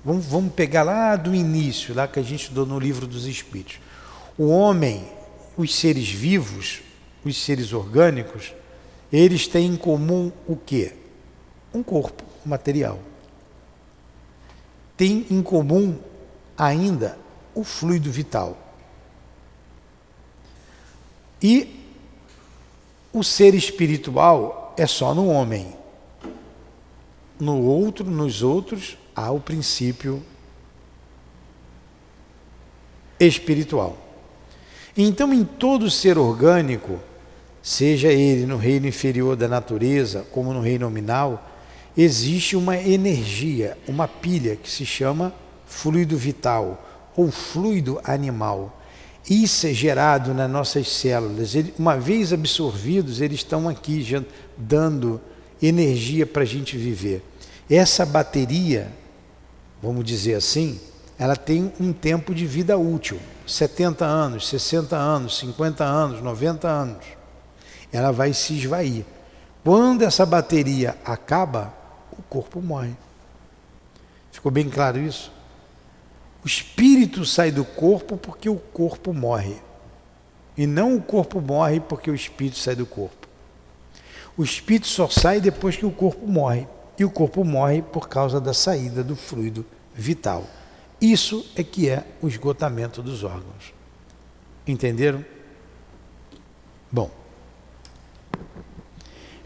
vamos, 0.10 0.26
vamos 0.26 0.54
pegar 0.54 0.82
lá 0.82 1.16
do 1.16 1.36
início, 1.36 1.94
lá 1.94 2.08
que 2.08 2.20
a 2.20 2.24
gente 2.24 2.42
estudou 2.42 2.66
no 2.66 2.80
livro 2.80 3.06
dos 3.06 3.28
Espíritos. 3.28 3.80
O 4.36 4.48
homem, 4.48 5.08
os 5.56 5.76
seres 5.76 6.10
vivos, 6.10 6.82
os 7.24 7.38
seres 7.38 7.74
orgânicos, 7.74 8.52
eles 9.14 9.48
têm 9.48 9.68
em 9.68 9.76
comum 9.78 10.32
o 10.48 10.56
quê? 10.56 10.94
Um 11.72 11.84
corpo 11.84 12.24
material. 12.44 12.98
Tem 14.98 15.28
em 15.30 15.44
comum 15.44 16.00
ainda 16.58 17.16
o 17.54 17.64
fluido 17.64 18.12
vital. 18.12 18.58
E 21.40 21.86
o 23.14 23.24
ser 23.24 23.54
espiritual 23.54 24.74
é 24.76 24.88
só 24.88 25.14
no 25.14 25.28
homem. 25.28 25.78
No 27.40 27.62
outro, 27.62 28.10
nos 28.10 28.42
outros, 28.42 28.98
o 29.32 29.40
princípio 29.40 30.24
espiritual. 33.20 33.98
Então, 34.98 35.34
em 35.34 35.44
todo 35.44 35.90
ser 35.90 36.18
orgânico, 36.18 37.00
seja 37.62 38.12
ele 38.12 38.46
no 38.46 38.58
reino 38.58 38.88
inferior 38.88 39.36
da 39.36 39.48
natureza 39.48 40.26
como 40.32 40.54
no 40.54 40.62
reino 40.62 40.86
nominal, 40.86 41.50
existe 41.98 42.56
uma 42.56 42.78
energia, 42.78 43.78
uma 43.88 44.08
pilha 44.08 44.56
que 44.56 44.70
se 44.70 44.86
chama 44.86 45.34
fluido 45.66 46.18
vital 46.18 47.12
ou 47.16 47.32
fluido 47.32 48.00
animal. 48.04 48.76
Isso 49.30 49.68
é 49.68 49.74
gerado 49.74 50.34
nas 50.34 50.50
nossas 50.50 50.90
células. 50.90 51.54
uma 51.78 51.98
vez 51.98 52.34
absorvidos, 52.34 53.22
eles 53.22 53.40
estão 53.40 53.70
aqui 53.70 54.04
dando 54.58 55.22
energia 55.62 56.26
para 56.26 56.44
a 56.44 56.46
gente 56.46 56.78
viver. 56.78 57.22
Essa 57.70 58.06
bateria, 58.06 58.92
vamos 59.82 60.04
dizer 60.06 60.36
assim, 60.36 60.80
ela 61.18 61.36
tem 61.36 61.72
um 61.80 61.92
tempo 61.94 62.34
de 62.34 62.46
vida 62.46 62.78
útil: 62.78 63.20
70 63.46 64.06
anos, 64.06 64.48
60 64.48 64.96
anos, 64.96 65.38
50 65.40 65.84
anos, 65.84 66.22
90 66.22 66.68
anos 66.68 67.20
ela 67.92 68.12
vai 68.12 68.34
se 68.34 68.54
esvair. 68.54 69.06
Quando 69.64 70.04
essa 70.04 70.26
bateria 70.26 70.98
acaba, 71.04 71.74
o 72.18 72.22
corpo 72.24 72.62
morre. 72.62 72.96
Ficou 74.32 74.52
bem 74.52 74.70
claro 74.70 75.00
isso? 75.00 75.32
O 76.44 76.48
espírito 76.48 77.26
sai 77.26 77.52
do 77.52 77.66
corpo 77.66 78.18
porque 78.18 78.50
o 78.50 78.56
corpo 78.56 79.14
morre. 79.14 79.58
E 80.58 80.66
não 80.66 80.96
o 80.96 81.02
corpo 81.02 81.42
morre 81.42 81.80
porque 81.80 82.10
o 82.10 82.16
espírito 82.16 82.58
sai 82.58 82.76
do 82.76 82.86
corpo. 82.86 83.28
O 84.38 84.44
espírito 84.44 84.88
só 84.88 85.08
sai 85.10 85.42
depois 85.42 85.76
que 85.76 85.86
o 85.86 85.92
corpo 85.92 86.26
morre. 86.26 86.68
E 87.00 87.06
o 87.06 87.10
corpo 87.10 87.46
morre 87.46 87.82
por 87.82 88.10
causa 88.10 88.42
da 88.42 88.54
saída 88.54 89.02
do 89.02 89.16
fluido 89.16 89.66
vital. 89.96 90.44
Isso 91.00 91.50
é 91.56 91.64
que 91.64 91.88
é 91.90 92.06
o 92.22 92.28
esgotamento 92.28 93.02
dos 93.02 93.24
órgãos. 93.24 93.74
Entenderam? 94.68 95.24
Bom. 96.92 97.10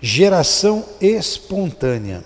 Geração 0.01 0.83
espontânea. 0.99 2.23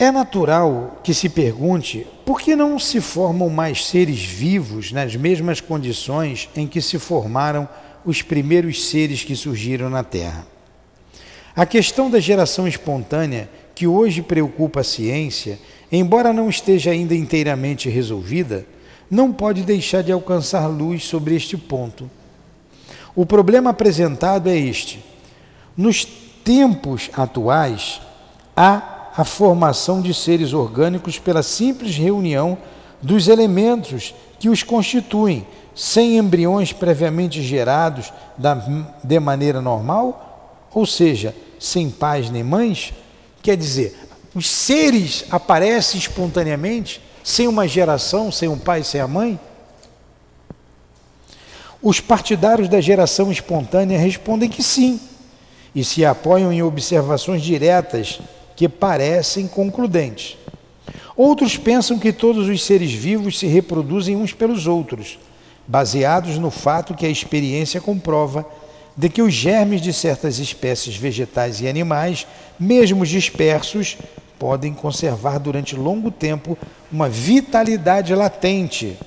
É 0.00 0.12
natural 0.12 1.00
que 1.02 1.12
se 1.12 1.28
pergunte 1.28 2.06
por 2.24 2.40
que 2.40 2.54
não 2.54 2.78
se 2.78 3.00
formam 3.00 3.50
mais 3.50 3.84
seres 3.84 4.22
vivos 4.22 4.92
nas 4.92 5.16
mesmas 5.16 5.60
condições 5.60 6.48
em 6.54 6.68
que 6.68 6.80
se 6.80 7.00
formaram 7.00 7.68
os 8.04 8.22
primeiros 8.22 8.88
seres 8.88 9.24
que 9.24 9.34
surgiram 9.34 9.90
na 9.90 10.04
Terra. 10.04 10.46
A 11.54 11.66
questão 11.66 12.08
da 12.08 12.20
geração 12.20 12.68
espontânea, 12.68 13.50
que 13.74 13.88
hoje 13.88 14.22
preocupa 14.22 14.80
a 14.80 14.84
ciência, 14.84 15.58
embora 15.90 16.32
não 16.32 16.48
esteja 16.48 16.92
ainda 16.92 17.14
inteiramente 17.14 17.88
resolvida, 17.88 18.64
não 19.10 19.32
pode 19.32 19.62
deixar 19.62 20.02
de 20.02 20.12
alcançar 20.12 20.68
luz 20.68 21.02
sobre 21.04 21.34
este 21.34 21.56
ponto. 21.56 22.08
O 23.16 23.26
problema 23.26 23.70
apresentado 23.70 24.48
é 24.48 24.56
este: 24.56 25.04
nos 25.76 26.04
tempos 26.04 27.10
atuais, 27.16 28.00
há 28.56 28.97
a 29.16 29.24
formação 29.24 30.00
de 30.00 30.12
seres 30.14 30.52
orgânicos 30.52 31.18
pela 31.18 31.42
simples 31.42 31.96
reunião 31.96 32.58
dos 33.02 33.28
elementos 33.28 34.14
que 34.38 34.48
os 34.48 34.62
constituem, 34.62 35.46
sem 35.74 36.18
embriões 36.18 36.72
previamente 36.72 37.42
gerados 37.42 38.12
da, 38.36 38.54
de 39.02 39.20
maneira 39.20 39.60
normal, 39.60 40.68
ou 40.74 40.84
seja, 40.84 41.34
sem 41.58 41.90
pais 41.90 42.30
nem 42.30 42.42
mães. 42.42 42.92
Quer 43.42 43.56
dizer, 43.56 43.96
os 44.34 44.48
seres 44.48 45.24
aparecem 45.30 45.98
espontaneamente, 45.98 47.00
sem 47.22 47.46
uma 47.46 47.66
geração, 47.66 48.30
sem 48.30 48.48
um 48.48 48.58
pai, 48.58 48.82
sem 48.82 49.00
a 49.00 49.06
mãe? 49.08 49.38
Os 51.80 52.00
partidários 52.00 52.68
da 52.68 52.80
geração 52.80 53.30
espontânea 53.30 53.98
respondem 53.98 54.48
que 54.48 54.62
sim, 54.62 55.00
e 55.74 55.84
se 55.84 56.04
apoiam 56.04 56.52
em 56.52 56.62
observações 56.62 57.42
diretas 57.42 58.20
que 58.58 58.68
parecem 58.68 59.46
concludentes. 59.46 60.36
Outros 61.16 61.56
pensam 61.56 61.96
que 61.96 62.12
todos 62.12 62.48
os 62.48 62.64
seres 62.64 62.92
vivos 62.92 63.38
se 63.38 63.46
reproduzem 63.46 64.16
uns 64.16 64.32
pelos 64.32 64.66
outros, 64.66 65.16
baseados 65.64 66.38
no 66.38 66.50
fato 66.50 66.92
que 66.92 67.06
a 67.06 67.08
experiência 67.08 67.80
comprova 67.80 68.44
de 68.96 69.08
que 69.08 69.22
os 69.22 69.32
germes 69.32 69.80
de 69.80 69.92
certas 69.92 70.40
espécies 70.40 70.96
vegetais 70.96 71.60
e 71.60 71.68
animais, 71.68 72.26
mesmo 72.58 73.06
dispersos, 73.06 73.96
podem 74.40 74.74
conservar 74.74 75.38
durante 75.38 75.76
longo 75.76 76.10
tempo 76.10 76.58
uma 76.90 77.08
vitalidade 77.08 78.12
latente, 78.12 78.98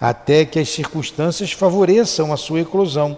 até 0.00 0.44
que 0.44 0.58
as 0.58 0.68
circunstâncias 0.68 1.52
favoreçam 1.52 2.32
a 2.32 2.36
sua 2.36 2.62
eclosão. 2.62 3.16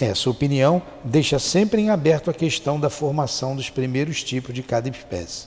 Essa 0.00 0.30
opinião 0.30 0.80
deixa 1.02 1.38
sempre 1.38 1.80
em 1.80 1.90
aberto 1.90 2.30
a 2.30 2.34
questão 2.34 2.78
da 2.78 2.88
formação 2.88 3.56
dos 3.56 3.68
primeiros 3.68 4.22
tipos 4.22 4.54
de 4.54 4.62
cada 4.62 4.88
espécie. 4.88 5.46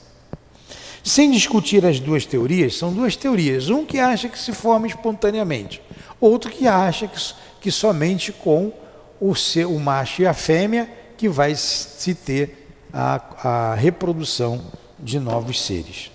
Sem 1.02 1.30
discutir 1.30 1.84
as 1.84 1.98
duas 1.98 2.24
teorias, 2.24 2.76
são 2.76 2.92
duas 2.92 3.16
teorias. 3.16 3.68
Um 3.68 3.84
que 3.84 3.98
acha 3.98 4.28
que 4.28 4.38
se 4.38 4.52
forma 4.52 4.86
espontaneamente, 4.86 5.82
outro 6.20 6.50
que 6.50 6.68
acha 6.68 7.08
que, 7.08 7.18
que 7.60 7.70
somente 7.72 8.30
com 8.30 8.72
o, 9.20 9.32
o 9.32 9.80
macho 9.80 10.22
e 10.22 10.26
a 10.26 10.34
fêmea 10.34 10.88
que 11.16 11.28
vai 11.28 11.54
se 11.54 12.14
ter 12.14 12.68
a, 12.92 13.70
a 13.72 13.74
reprodução 13.74 14.60
de 14.98 15.18
novos 15.18 15.60
seres. 15.60 16.10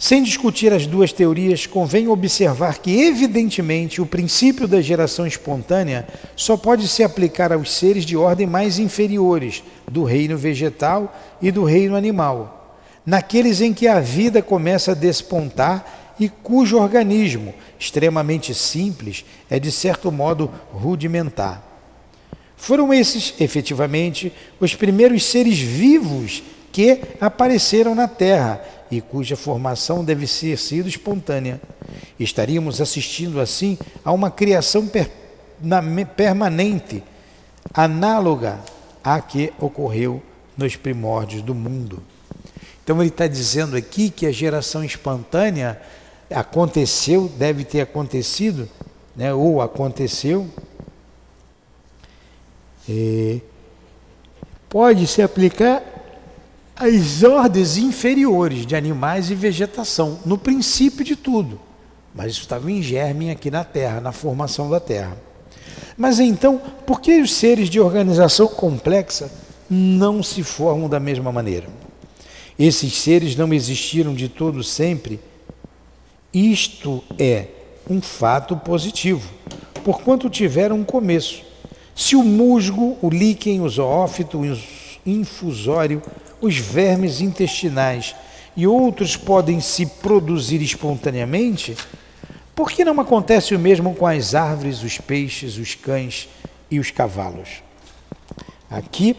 Sem 0.00 0.22
discutir 0.22 0.72
as 0.72 0.86
duas 0.86 1.12
teorias, 1.12 1.66
convém 1.66 2.08
observar 2.08 2.78
que, 2.78 3.02
evidentemente, 3.02 4.00
o 4.00 4.06
princípio 4.06 4.66
da 4.66 4.80
geração 4.80 5.26
espontânea 5.26 6.08
só 6.34 6.56
pode 6.56 6.88
se 6.88 7.04
aplicar 7.04 7.52
aos 7.52 7.70
seres 7.70 8.06
de 8.06 8.16
ordem 8.16 8.46
mais 8.46 8.78
inferiores, 8.78 9.62
do 9.90 10.02
reino 10.02 10.38
vegetal 10.38 11.14
e 11.42 11.50
do 11.50 11.64
reino 11.64 11.94
animal, 11.94 12.78
naqueles 13.04 13.60
em 13.60 13.74
que 13.74 13.86
a 13.86 14.00
vida 14.00 14.40
começa 14.40 14.92
a 14.92 14.94
despontar 14.94 16.14
e 16.18 16.30
cujo 16.30 16.78
organismo, 16.78 17.52
extremamente 17.78 18.54
simples, 18.54 19.22
é 19.50 19.60
de 19.60 19.70
certo 19.70 20.10
modo 20.10 20.50
rudimentar. 20.72 21.62
Foram 22.56 22.92
esses, 22.92 23.34
efetivamente, 23.38 24.32
os 24.58 24.74
primeiros 24.74 25.24
seres 25.24 25.58
vivos 25.58 26.42
que 26.72 27.02
apareceram 27.20 27.94
na 27.94 28.08
Terra 28.08 28.79
e 28.90 29.00
cuja 29.00 29.36
formação 29.36 30.04
deve 30.04 30.26
ser 30.26 30.58
sido 30.58 30.88
espontânea. 30.88 31.60
Estaríamos 32.18 32.80
assistindo 32.80 33.40
assim 33.40 33.78
a 34.04 34.12
uma 34.12 34.30
criação 34.30 34.86
per, 34.86 35.10
na, 35.60 35.80
permanente, 36.04 37.02
análoga 37.72 38.58
à 39.02 39.20
que 39.20 39.52
ocorreu 39.58 40.22
nos 40.56 40.76
primórdios 40.76 41.42
do 41.42 41.54
mundo. 41.54 42.02
Então 42.82 43.00
ele 43.00 43.08
está 43.08 43.26
dizendo 43.26 43.76
aqui 43.76 44.10
que 44.10 44.26
a 44.26 44.32
geração 44.32 44.82
espontânea 44.82 45.80
aconteceu, 46.28 47.30
deve 47.38 47.64
ter 47.64 47.80
acontecido, 47.80 48.68
né, 49.14 49.32
ou 49.32 49.62
aconteceu. 49.62 50.48
É, 52.88 53.38
pode 54.68 55.06
se 55.06 55.22
aplicar 55.22 55.82
as 56.80 57.22
ordens 57.22 57.76
inferiores 57.76 58.64
de 58.64 58.74
animais 58.74 59.30
e 59.30 59.34
vegetação, 59.34 60.18
no 60.24 60.38
princípio 60.38 61.04
de 61.04 61.14
tudo. 61.14 61.60
Mas 62.14 62.32
isso 62.32 62.40
estava 62.40 62.72
em 62.72 62.82
germe 62.82 63.30
aqui 63.30 63.50
na 63.50 63.62
Terra, 63.62 64.00
na 64.00 64.12
formação 64.12 64.70
da 64.70 64.80
Terra. 64.80 65.14
Mas 65.94 66.18
então, 66.18 66.58
por 66.86 67.02
que 67.02 67.20
os 67.20 67.34
seres 67.34 67.68
de 67.68 67.78
organização 67.78 68.48
complexa 68.48 69.30
não 69.68 70.22
se 70.22 70.42
formam 70.42 70.88
da 70.88 70.98
mesma 70.98 71.30
maneira? 71.30 71.68
Esses 72.58 72.94
seres 72.94 73.36
não 73.36 73.52
existiram 73.52 74.14
de 74.14 74.30
todo 74.30 74.64
sempre. 74.64 75.20
Isto 76.32 77.04
é 77.18 77.48
um 77.90 78.00
fato 78.00 78.56
positivo, 78.56 79.30
porquanto 79.84 80.30
tiveram 80.30 80.76
um 80.76 80.84
começo. 80.84 81.42
Se 81.94 82.16
o 82.16 82.22
musgo, 82.22 82.96
o 83.02 83.10
líquen, 83.10 83.60
o 83.60 83.68
zoófito, 83.68 84.40
o 84.40 84.58
infusório 85.04 86.02
os 86.40 86.56
vermes 86.56 87.20
intestinais 87.20 88.14
e 88.56 88.66
outros 88.66 89.16
podem 89.16 89.60
se 89.60 89.86
produzir 89.86 90.60
espontaneamente, 90.62 91.76
por 92.54 92.70
que 92.70 92.84
não 92.84 93.00
acontece 93.00 93.54
o 93.54 93.58
mesmo 93.58 93.94
com 93.94 94.06
as 94.06 94.34
árvores, 94.34 94.82
os 94.82 94.98
peixes, 94.98 95.56
os 95.56 95.74
cães 95.74 96.28
e 96.70 96.78
os 96.78 96.90
cavalos? 96.90 97.62
Aqui 98.68 99.16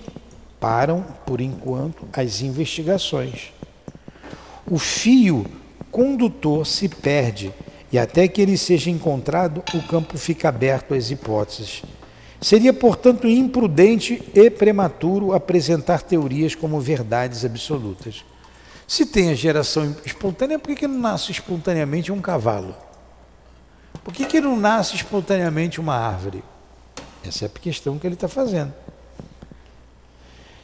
param, 0.60 1.04
por 1.26 1.42
enquanto, 1.42 2.08
as 2.14 2.42
investigações. 2.42 3.52
O 4.70 4.78
fio 4.78 5.46
condutor 5.90 6.66
se 6.66 6.88
perde 6.88 7.52
e 7.92 7.98
até 8.00 8.28
que 8.28 8.42
ele 8.42 8.58
seja 8.58 8.90
encontrado, 8.90 9.64
o 9.74 9.82
campo 9.84 10.18
fica 10.18 10.48
aberto 10.48 10.94
às 10.94 11.12
hipóteses. 11.12 11.82
Seria, 12.42 12.74
portanto, 12.74 13.28
imprudente 13.28 14.24
e 14.34 14.50
prematuro 14.50 15.32
apresentar 15.32 16.02
teorias 16.02 16.56
como 16.56 16.82
verdades 16.82 17.46
absolutas. 17.46 18.26
Se 18.88 19.06
tem 19.06 19.30
a 19.30 19.36
geração 19.36 19.96
espontânea, 20.04 20.58
por 20.58 20.76
que, 20.76 20.88
não 20.88 20.98
nasce 20.98 21.32
espontaneamente 21.32 22.12
um 22.12 22.20
cavalo? 22.20 22.76
Por 24.04 24.12
que, 24.12 24.26
que 24.26 24.42
não 24.42 24.60
nasce 24.60 24.96
espontaneamente 24.96 25.80
uma 25.80 25.96
árvore? 25.96 26.44
Essa 27.24 27.46
é 27.46 27.48
a 27.48 27.60
questão 27.60 28.00
que 28.00 28.08
ele 28.08 28.16
está 28.16 28.28
fazendo. 28.28 28.74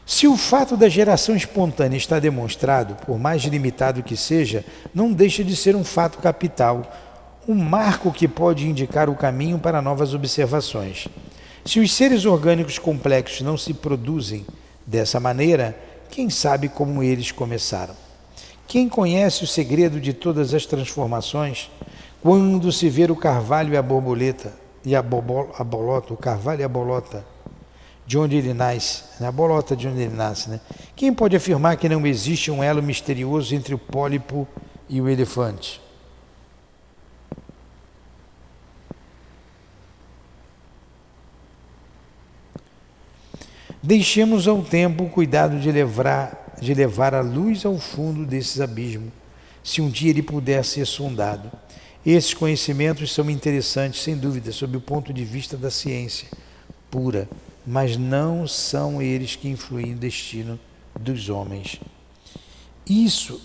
Se 0.04 0.28
o 0.28 0.36
fato 0.36 0.76
da 0.76 0.90
geração 0.90 1.36
espontânea 1.36 1.98
está 1.98 2.18
demonstrado, 2.18 2.96
por 3.06 3.20
mais 3.20 3.44
limitado 3.44 4.02
que 4.02 4.18
seja, 4.18 4.66
não 4.96 5.14
deixa 5.14 5.44
de 5.44 5.56
ser 5.56 5.76
um 5.76 5.84
fato 5.84 6.18
capital, 6.18 6.92
um 7.48 7.56
marco 7.56 8.12
que 8.12 8.28
pode 8.28 8.68
indicar 8.68 9.10
o 9.10 9.16
caminho 9.16 9.60
para 9.60 9.82
novas 9.82 10.14
observações. 10.14 11.08
Se 11.68 11.82
os 11.82 11.92
seres 11.92 12.24
orgânicos 12.24 12.80
complexos 12.80 13.42
não 13.42 13.58
se 13.58 13.74
produzem 13.74 14.46
dessa 14.86 15.20
maneira, 15.20 15.78
quem 16.10 16.30
sabe 16.30 16.70
como 16.70 17.04
eles 17.04 17.34
começaram? 17.34 17.94
Quem 18.66 18.88
conhece 18.88 19.44
o 19.44 19.48
segredo 19.48 20.00
de 20.00 20.14
todas 20.14 20.54
as 20.54 20.66
transformações, 20.66 21.70
quando 22.22 22.72
se 22.72 22.88
vê 22.88 23.12
o 23.12 23.18
carvalho 23.18 23.74
e 23.74 23.78
a 23.78 23.82
borboleta, 23.82 24.54
e 24.86 24.96
a, 24.96 25.00
a 25.00 25.64
bolota, 25.64 26.14
o 26.14 26.18
carvalho 26.18 26.62
e 26.62 26.64
a 26.64 26.70
bolota, 26.70 27.26
de 28.06 28.18
onde 28.18 28.38
ele 28.38 28.54
nasce, 28.54 29.04
né? 29.20 29.28
a 29.28 29.32
bolota 29.32 29.76
de 29.76 29.90
onde 29.90 30.04
ele 30.04 30.16
nasce, 30.16 30.50
né? 30.50 30.62
Quem 30.96 31.14
pode 31.14 31.36
afirmar 31.36 31.76
que 31.76 31.90
não 31.90 32.08
existe 32.08 32.50
um 32.50 32.64
elo 32.64 32.82
misterioso 32.82 33.54
entre 33.54 33.76
o 33.76 33.78
pólipo 33.78 34.48
e 34.88 35.02
o 35.02 35.10
elefante? 35.10 35.82
Deixemos 43.88 44.50
ao 44.50 44.62
tempo 44.62 45.06
o 45.06 45.10
cuidado 45.10 45.62
de 45.62 45.72
levar, 45.72 46.58
de 46.60 46.74
levar 46.74 47.14
a 47.16 47.22
luz 47.22 47.66
ao 47.66 47.80
fundo 47.80 48.26
desses 48.26 48.60
abismos, 48.60 49.14
se 49.64 49.80
um 49.80 49.90
dia 49.90 50.10
ele 50.10 50.22
puder 50.22 50.66
ser 50.66 50.86
sondado. 50.86 51.50
Esses 52.06 52.34
conhecimentos 52.34 53.14
são 53.14 53.30
interessantes, 53.30 54.04
sem 54.04 54.18
dúvida, 54.18 54.52
sob 54.52 54.76
o 54.76 54.82
ponto 54.82 55.14
de 55.14 55.24
vista 55.24 55.56
da 55.56 55.72
ciência 55.72 56.28
pura, 56.92 57.30
mas 57.66 57.96
não 57.96 58.46
são 58.46 59.02
eles 59.02 59.38
que 59.38 59.48
influem 59.48 59.94
no 59.94 60.00
destino 60.00 60.60
dos 61.00 61.30
homens. 61.30 61.80
Isso 62.86 63.42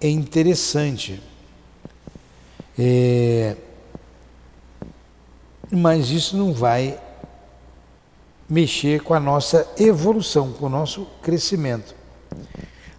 é 0.00 0.08
interessante. 0.08 1.20
É... 2.76 3.54
Mas 5.70 6.10
isso 6.10 6.36
não 6.36 6.52
vai 6.52 6.98
mexer 8.48 9.02
com 9.02 9.12
a 9.12 9.20
nossa 9.20 9.68
evolução, 9.78 10.52
com 10.52 10.66
o 10.66 10.70
nosso 10.70 11.06
crescimento. 11.22 11.94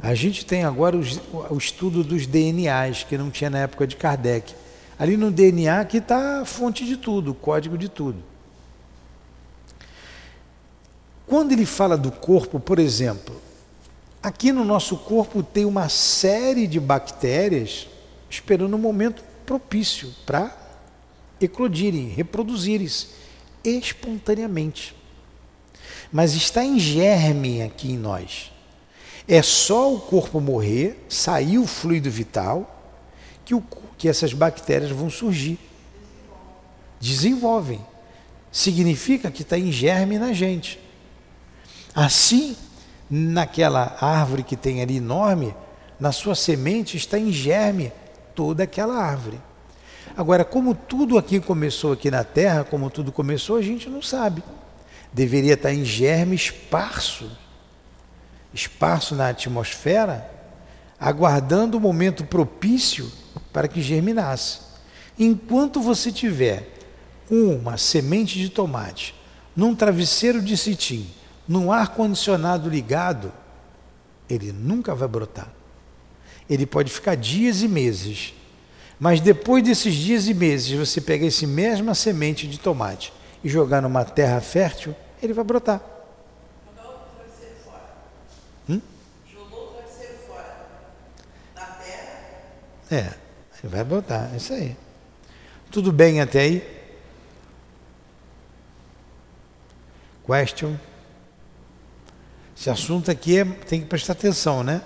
A 0.01 0.13
gente 0.13 0.45
tem 0.45 0.63
agora 0.63 0.95
o 0.95 1.57
estudo 1.57 2.03
dos 2.03 2.27
DNAs, 2.27 3.03
que 3.03 3.17
não 3.17 3.29
tinha 3.29 3.49
na 3.49 3.59
época 3.59 3.87
de 3.87 3.95
Kardec. 3.95 4.53
Ali 4.97 5.17
no 5.17 5.31
DNA 5.31 5.83
que 5.85 5.97
está 5.97 6.41
a 6.41 6.45
fonte 6.45 6.85
de 6.85 6.97
tudo, 6.97 7.31
o 7.31 7.35
código 7.35 7.77
de 7.77 7.89
tudo. 7.89 8.21
Quando 11.25 11.51
ele 11.51 11.65
fala 11.65 11.97
do 11.97 12.11
corpo, 12.11 12.59
por 12.59 12.79
exemplo, 12.79 13.39
aqui 14.21 14.51
no 14.51 14.63
nosso 14.63 14.97
corpo 14.97 15.43
tem 15.43 15.65
uma 15.65 15.89
série 15.89 16.65
de 16.67 16.79
bactérias 16.79 17.87
esperando 18.29 18.75
um 18.75 18.79
momento 18.79 19.23
propício 19.45 20.13
para 20.25 20.55
eclodirem, 21.41 22.09
reproduzirem-se 22.09 23.07
espontaneamente 23.63 24.98
mas 26.11 26.33
está 26.33 26.63
em 26.63 26.79
germe 26.79 27.61
aqui 27.61 27.91
em 27.91 27.97
nós. 27.97 28.51
É 29.27 29.41
só 29.43 29.93
o 29.93 29.99
corpo 29.99 30.41
morrer, 30.41 31.05
sair 31.07 31.59
o 31.59 31.67
fluido 31.67 32.09
vital, 32.09 32.75
que, 33.45 33.53
o, 33.53 33.63
que 33.97 34.09
essas 34.09 34.33
bactérias 34.33 34.89
vão 34.89 35.09
surgir. 35.09 35.59
Desenvolvem. 36.99 37.79
Significa 38.51 39.29
que 39.29 39.43
está 39.43 39.57
em 39.57 39.71
germe 39.71 40.17
na 40.17 40.33
gente. 40.33 40.79
Assim, 41.93 42.55
naquela 43.09 43.95
árvore 44.01 44.41
que 44.41 44.55
tem 44.55 44.81
ali 44.81 44.97
enorme, 44.97 45.53
na 45.99 46.11
sua 46.11 46.33
semente 46.33 46.97
está 46.97 47.19
em 47.19 47.31
germe 47.31 47.91
toda 48.33 48.63
aquela 48.63 48.95
árvore. 48.95 49.39
Agora, 50.17 50.43
como 50.43 50.73
tudo 50.73 51.19
aqui 51.19 51.39
começou 51.39 51.93
aqui 51.93 52.09
na 52.09 52.23
Terra, 52.23 52.63
como 52.63 52.89
tudo 52.89 53.11
começou, 53.11 53.57
a 53.57 53.61
gente 53.61 53.87
não 53.87 54.01
sabe 54.01 54.41
deveria 55.11 55.53
estar 55.53 55.73
em 55.73 55.83
germe 55.83 56.35
esparso, 56.35 57.29
esparso 58.53 59.15
na 59.15 59.29
atmosfera, 59.29 60.29
aguardando 60.99 61.77
o 61.77 61.81
momento 61.81 62.23
propício 62.23 63.11
para 63.51 63.67
que 63.67 63.81
germinasse. 63.81 64.59
Enquanto 65.17 65.81
você 65.81 66.11
tiver 66.11 66.75
uma 67.29 67.77
semente 67.77 68.39
de 68.39 68.49
tomate 68.49 69.15
num 69.55 69.75
travesseiro 69.75 70.41
de 70.41 70.55
cetim, 70.55 71.09
num 71.47 71.71
ar 71.71 71.89
condicionado 71.89 72.69
ligado, 72.69 73.31
ele 74.29 74.51
nunca 74.51 74.93
vai 74.93 75.07
brotar. 75.07 75.51
Ele 76.49 76.65
pode 76.65 76.91
ficar 76.91 77.15
dias 77.15 77.61
e 77.61 77.67
meses, 77.67 78.33
mas 78.99 79.19
depois 79.19 79.63
desses 79.63 79.93
dias 79.95 80.27
e 80.27 80.33
meses, 80.33 80.71
você 80.71 81.01
pega 81.01 81.25
esse 81.25 81.45
mesma 81.45 81.93
semente 81.95 82.47
de 82.47 82.59
tomate 82.59 83.13
e 83.43 83.49
jogar 83.49 83.81
numa 83.81 84.03
terra 84.03 84.41
fértil, 84.41 84.95
ele 85.21 85.33
vai 85.33 85.43
brotar. 85.43 85.81
Hum? 88.67 88.81
É, 92.91 93.13
ele 93.63 93.71
vai 93.71 93.83
brotar, 93.83 94.33
é 94.33 94.37
isso 94.37 94.53
aí. 94.53 94.75
Tudo 95.71 95.91
bem 95.91 96.21
até 96.21 96.39
aí? 96.41 96.79
Question? 100.25 100.75
Esse 102.57 102.69
assunto 102.69 103.09
aqui 103.09 103.37
é, 103.37 103.45
tem 103.45 103.81
que 103.81 103.87
prestar 103.87 104.13
atenção, 104.13 104.63
né? 104.63 104.81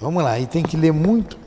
Vamos 0.00 0.22
lá, 0.22 0.38
e 0.38 0.46
tem 0.46 0.62
que 0.62 0.76
ler 0.76 0.92
muito. 0.92 1.41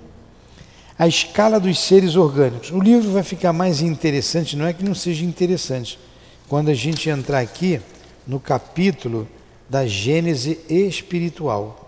A 0.97 1.07
escala 1.07 1.59
dos 1.59 1.79
seres 1.79 2.15
orgânicos. 2.15 2.71
O 2.71 2.79
livro 2.79 3.11
vai 3.11 3.23
ficar 3.23 3.51
mais 3.51 3.81
interessante, 3.81 4.55
não 4.55 4.65
é 4.65 4.73
que 4.73 4.83
não 4.83 4.95
seja 4.95 5.25
interessante, 5.25 5.99
quando 6.47 6.69
a 6.69 6.73
gente 6.73 7.09
entrar 7.09 7.39
aqui 7.39 7.81
no 8.25 8.39
capítulo 8.39 9.27
da 9.69 9.85
Gênese 9.85 10.59
espiritual. 10.69 11.81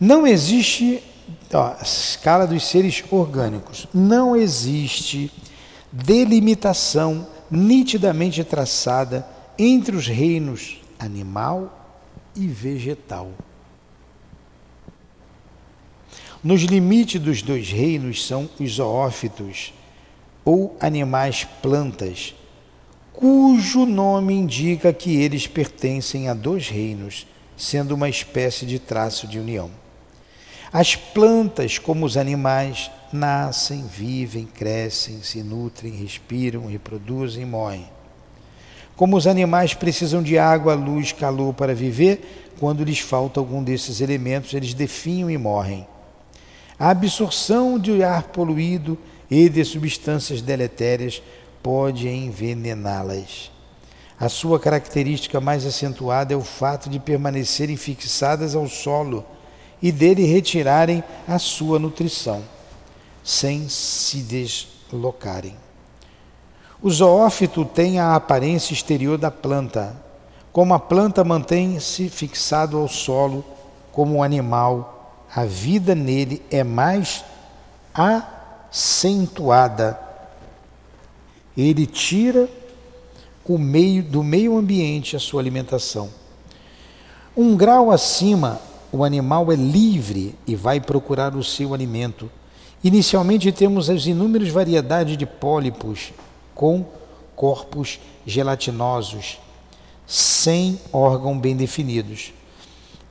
Não 0.00 0.26
existe, 0.26 1.00
ó, 1.52 1.76
a 1.78 1.82
escala 1.82 2.44
dos 2.44 2.66
seres 2.66 3.04
orgânicos, 3.08 3.86
não 3.94 4.34
existe 4.34 5.30
delimitação 5.92 7.28
nitidamente 7.48 8.42
traçada 8.42 9.24
entre 9.58 9.94
os 9.94 10.08
reinos 10.08 10.80
animal 10.98 12.00
e 12.34 12.48
vegetal. 12.48 13.30
Nos 16.44 16.62
limites 16.62 17.20
dos 17.20 17.40
dois 17.40 17.70
reinos 17.70 18.26
são 18.26 18.50
os 18.58 18.72
zoófitos, 18.72 19.72
ou 20.44 20.76
animais 20.80 21.44
plantas, 21.62 22.34
cujo 23.12 23.86
nome 23.86 24.34
indica 24.34 24.92
que 24.92 25.22
eles 25.22 25.46
pertencem 25.46 26.28
a 26.28 26.34
dois 26.34 26.68
reinos, 26.68 27.28
sendo 27.56 27.94
uma 27.94 28.08
espécie 28.08 28.66
de 28.66 28.80
traço 28.80 29.28
de 29.28 29.38
união. 29.38 29.70
As 30.72 30.96
plantas, 30.96 31.78
como 31.78 32.04
os 32.04 32.16
animais, 32.16 32.90
nascem, 33.12 33.86
vivem, 33.86 34.44
crescem, 34.44 35.22
se 35.22 35.44
nutrem, 35.44 35.92
respiram, 35.92 36.66
reproduzem 36.66 37.44
e 37.44 37.46
morrem. 37.46 37.86
Como 38.96 39.16
os 39.16 39.28
animais 39.28 39.74
precisam 39.74 40.20
de 40.20 40.36
água, 40.38 40.74
luz, 40.74 41.12
calor 41.12 41.54
para 41.54 41.72
viver, 41.72 42.50
quando 42.58 42.82
lhes 42.82 42.98
falta 42.98 43.38
algum 43.38 43.62
desses 43.62 44.00
elementos, 44.00 44.54
eles 44.54 44.74
definham 44.74 45.30
e 45.30 45.38
morrem. 45.38 45.86
A 46.82 46.90
absorção 46.90 47.78
de 47.78 48.02
ar 48.02 48.24
poluído 48.24 48.98
e 49.30 49.48
de 49.48 49.64
substâncias 49.64 50.42
deletérias 50.42 51.22
pode 51.62 52.08
envenená-las. 52.08 53.52
A 54.18 54.28
sua 54.28 54.58
característica 54.58 55.40
mais 55.40 55.64
acentuada 55.64 56.34
é 56.34 56.36
o 56.36 56.40
fato 56.40 56.90
de 56.90 56.98
permanecerem 56.98 57.76
fixadas 57.76 58.56
ao 58.56 58.66
solo 58.66 59.24
e 59.80 59.92
dele 59.92 60.24
retirarem 60.24 61.04
a 61.28 61.38
sua 61.38 61.78
nutrição 61.78 62.42
sem 63.22 63.68
se 63.68 64.16
deslocarem. 64.18 65.54
O 66.82 66.90
zoófito 66.90 67.64
tem 67.64 68.00
a 68.00 68.16
aparência 68.16 68.72
exterior 68.74 69.16
da 69.16 69.30
planta. 69.30 69.96
Como 70.52 70.74
a 70.74 70.80
planta 70.80 71.22
mantém-se 71.22 72.08
fixado 72.08 72.76
ao 72.76 72.88
solo 72.88 73.44
como 73.92 74.16
um 74.16 74.22
animal, 74.24 74.98
a 75.34 75.44
vida 75.44 75.94
nele 75.94 76.42
é 76.50 76.62
mais 76.62 77.24
acentuada. 78.70 79.98
Ele 81.56 81.86
tira 81.86 82.48
o 83.44 83.58
meio 83.58 84.02
do 84.02 84.22
meio 84.22 84.56
ambiente 84.56 85.16
a 85.16 85.18
sua 85.18 85.40
alimentação. 85.40 86.10
Um 87.36 87.56
grau 87.56 87.90
acima, 87.90 88.60
o 88.90 89.04
animal 89.04 89.50
é 89.50 89.56
livre 89.56 90.34
e 90.46 90.54
vai 90.54 90.80
procurar 90.80 91.34
o 91.34 91.42
seu 91.42 91.74
alimento 91.74 92.30
Inicialmente 92.84 93.52
temos 93.52 93.88
as 93.88 94.06
inúmeras 94.06 94.48
variedades 94.48 95.16
de 95.16 95.24
pólipos 95.24 96.12
com 96.52 96.84
corpos 97.36 98.00
gelatinosos, 98.26 99.38
sem 100.04 100.80
órgão 100.92 101.38
bem 101.38 101.54
definidos, 101.54 102.32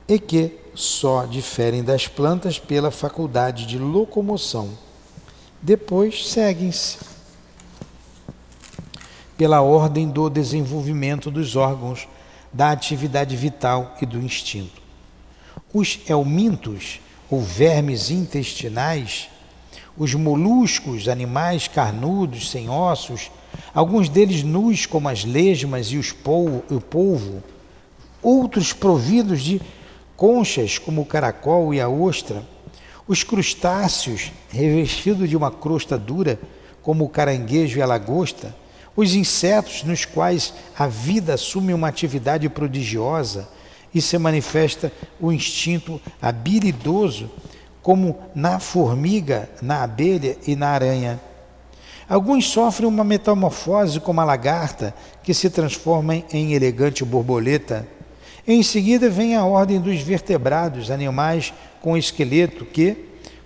e 0.06 0.18
que 0.18 0.58
só 0.74 1.26
diferem 1.26 1.82
das 1.82 2.06
plantas 2.08 2.58
pela 2.58 2.90
faculdade 2.90 3.66
de 3.66 3.78
locomoção. 3.78 4.70
Depois 5.60 6.28
seguem-se 6.28 6.98
pela 9.36 9.60
ordem 9.60 10.08
do 10.08 10.28
desenvolvimento 10.30 11.30
dos 11.30 11.56
órgãos, 11.56 12.06
da 12.52 12.70
atividade 12.70 13.36
vital 13.36 13.96
e 14.00 14.06
do 14.06 14.18
instinto. 14.18 14.80
Os 15.72 16.00
elmintos, 16.08 17.00
ou 17.30 17.40
vermes 17.40 18.10
intestinais, 18.10 19.28
os 19.96 20.14
moluscos, 20.14 21.08
animais 21.08 21.66
carnudos, 21.68 22.50
sem 22.50 22.68
ossos, 22.68 23.30
alguns 23.74 24.08
deles 24.08 24.42
nus 24.42 24.86
como 24.86 25.08
as 25.08 25.24
lesmas 25.24 25.88
e 25.88 25.96
os 25.96 26.12
polvo, 26.12 26.62
o 26.70 26.80
polvo, 26.80 27.42
outros 28.22 28.72
providos 28.72 29.42
de 29.42 29.60
conchas 30.22 30.78
como 30.78 31.02
o 31.02 31.04
caracol 31.04 31.74
e 31.74 31.80
a 31.80 31.88
ostra, 31.88 32.44
os 33.08 33.24
crustáceos 33.24 34.30
revestidos 34.50 35.28
de 35.28 35.36
uma 35.36 35.50
crosta 35.50 35.98
dura 35.98 36.38
como 36.80 37.04
o 37.04 37.08
caranguejo 37.08 37.80
e 37.80 37.82
a 37.82 37.86
lagosta, 37.86 38.54
os 38.94 39.16
insetos 39.16 39.82
nos 39.82 40.04
quais 40.04 40.54
a 40.78 40.86
vida 40.86 41.34
assume 41.34 41.74
uma 41.74 41.88
atividade 41.88 42.48
prodigiosa 42.48 43.48
e 43.92 44.00
se 44.00 44.16
manifesta 44.16 44.92
o 45.20 45.32
instinto 45.32 46.00
habilidoso 46.20 47.28
como 47.82 48.16
na 48.32 48.60
formiga, 48.60 49.50
na 49.60 49.82
abelha 49.82 50.36
e 50.46 50.54
na 50.54 50.68
aranha. 50.68 51.20
Alguns 52.08 52.46
sofrem 52.46 52.88
uma 52.88 53.02
metamorfose 53.02 53.98
como 53.98 54.20
a 54.20 54.24
lagarta, 54.24 54.94
que 55.20 55.34
se 55.34 55.50
transforma 55.50 56.14
em 56.14 56.52
elegante 56.52 57.04
borboleta. 57.04 57.88
Em 58.46 58.62
seguida 58.62 59.08
vem 59.08 59.36
a 59.36 59.44
ordem 59.44 59.80
dos 59.80 60.00
vertebrados, 60.00 60.90
animais 60.90 61.52
com 61.80 61.96
esqueleto, 61.96 62.64
que 62.64 62.96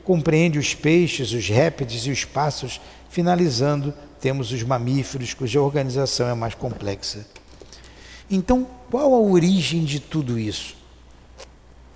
compreende 0.04 0.58
os 0.58 0.74
peixes, 0.74 1.32
os 1.32 1.48
répteis 1.48 2.06
e 2.06 2.10
os 2.10 2.24
pássaros. 2.24 2.80
Finalizando, 3.08 3.92
temos 4.20 4.52
os 4.52 4.62
mamíferos, 4.62 5.34
cuja 5.34 5.60
organização 5.60 6.28
é 6.28 6.34
mais 6.34 6.54
complexa. 6.54 7.26
Então, 8.30 8.66
qual 8.90 9.14
a 9.14 9.20
origem 9.20 9.84
de 9.84 10.00
tudo 10.00 10.38
isso? 10.38 10.76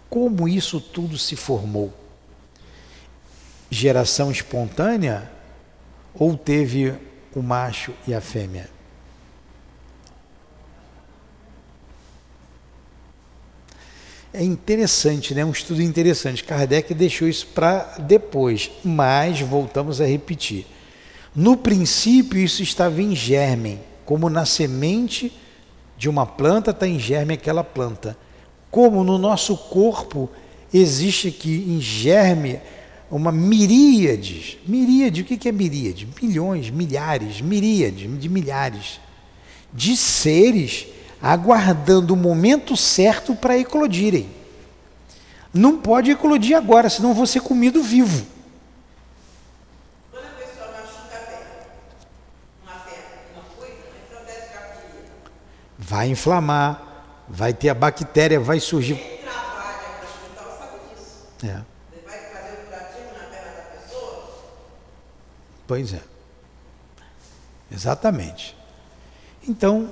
Como 0.09 0.49
isso 0.49 0.81
tudo 0.81 1.17
se 1.17 1.37
formou? 1.37 1.93
geração 3.71 4.33
espontânea 4.33 5.31
ou 6.13 6.37
teve 6.37 6.93
o 7.35 7.41
macho 7.41 7.95
e 8.07 8.13
a 8.13 8.21
fêmea? 8.21 8.69
É 14.33 14.45
interessante, 14.45 15.35
né? 15.35 15.45
um 15.45 15.51
estudo 15.51 15.83
interessante. 15.83 16.45
Kardec 16.45 16.95
deixou 16.95 17.29
isso 17.29 17.49
para 17.49 17.97
depois, 17.99 18.71
mas 18.85 19.40
voltamos 19.40 20.01
a 20.01 20.07
repetir. 20.07 20.66
No 21.35 21.57
princípio, 21.57 22.38
isso 22.38 22.62
estava 22.62 23.03
em 23.03 23.14
germe, 23.14 23.79
como 24.05 24.31
na 24.31 24.47
semente 24.47 25.33
de 25.99 26.09
uma 26.09 26.25
planta 26.25 26.71
está 26.71 26.87
em 26.87 26.99
germe 26.99 27.35
aquela 27.35 27.64
planta. 27.64 28.16
Como 28.71 29.03
no 29.03 29.19
nosso 29.19 29.57
corpo 29.57 30.31
existe 30.73 31.29
aqui 31.29 31.66
em 31.69 31.81
germe 31.81 32.61
uma 33.11 33.33
miríade, 33.33 34.61
miríade, 34.64 35.23
o 35.23 35.25
que 35.25 35.49
é 35.49 35.53
miríade? 35.53 36.07
Milhões, 36.23 36.71
milhares, 36.71 37.40
miríade 37.40 38.07
de 38.07 38.29
milhares 38.29 39.01
de 39.73 39.97
seres 39.97 40.87
aguardando 41.22 42.14
o 42.14 42.16
momento 42.16 42.76
certo 42.76 43.35
para 43.35 43.59
eclodirem. 43.59 44.30
Não 45.52 45.78
pode 45.78 46.11
eclodir 46.11 46.56
agora, 46.56 46.88
senão 46.88 47.12
vou 47.12 47.26
ser 47.26 47.40
comido 47.40 47.83
vivo. 47.83 48.26
Vai 55.76 56.09
inflamar, 56.09 57.24
vai 57.28 57.52
ter 57.52 57.68
a 57.68 57.74
bactéria, 57.74 58.38
vai 58.38 58.61
surgir. 58.61 58.94
Quem 58.94 59.18
trabalha 59.18 59.78
para 59.98 60.09
hospital 60.09 60.56
sabe 60.56 60.78
disso. 60.94 61.26
É. 61.44 61.70
Pois 65.66 65.92
é. 65.92 66.00
Exatamente. 67.72 68.56
Então, 69.46 69.90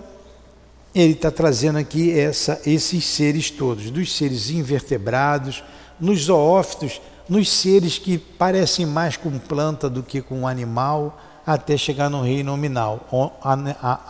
ele 1.01 1.13
está 1.13 1.31
trazendo 1.31 1.79
aqui 1.79 2.19
essa, 2.19 2.61
esses 2.67 3.05
seres 3.05 3.51
todos, 3.51 3.91
dos 3.91 4.17
seres 4.17 4.51
invertebrados, 4.51 5.63
nos 6.01 6.25
zoófitos, 6.25 7.01
nos 7.29 7.51
seres 7.51 7.99
que 7.99 8.19
parecem 8.19 8.85
mais 8.85 9.17
com 9.17 9.39
planta 9.39 9.89
do 9.89 10.03
que 10.03 10.21
com 10.21 10.47
animal, 10.47 11.21
até 11.47 11.77
chegar 11.77 12.11
no 12.11 12.23
reino 12.23 12.51
nominal, 12.51 13.07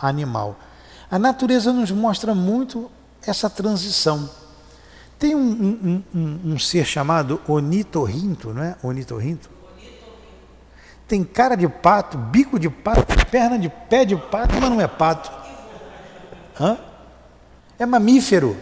animal. 0.01 0.57
A 1.11 1.19
natureza 1.19 1.71
nos 1.71 1.91
mostra 1.91 2.33
muito 2.33 2.89
essa 3.25 3.49
transição. 3.49 4.29
Tem 5.17 5.35
um, 5.35 5.39
um, 5.39 6.03
um, 6.15 6.39
um 6.53 6.59
ser 6.59 6.85
chamado 6.85 7.39
onitorrinto, 7.47 8.53
não 8.53 8.63
é? 8.63 8.75
Onitorrinto? 8.81 9.49
Tem 11.07 11.23
cara 11.23 11.55
de 11.55 11.67
pato, 11.67 12.17
bico 12.17 12.59
de 12.59 12.69
pato, 12.69 13.05
perna 13.29 13.57
de 13.59 13.69
pé 13.69 14.05
de 14.05 14.15
pato, 14.15 14.55
mas 14.59 14.69
não 14.69 14.79
é 14.81 14.87
pato. 14.87 15.38
Hã? 16.59 16.77
É 17.77 17.85
mamífero. 17.85 18.57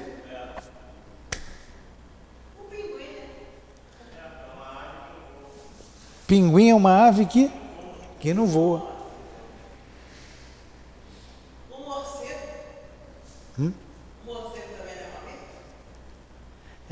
Pinguim 6.27 6.69
é 6.69 6.75
uma 6.75 7.07
ave 7.07 7.25
que, 7.25 7.49
que 8.19 8.33
não 8.33 8.45
voa. 8.45 8.85
O 11.71 11.77
morcego. 11.77 12.39
Hum? 13.57 13.71
O 14.23 14.25
morcego 14.25 14.67
também 14.77 14.93
é 14.93 15.09
mamífero? 15.13 15.47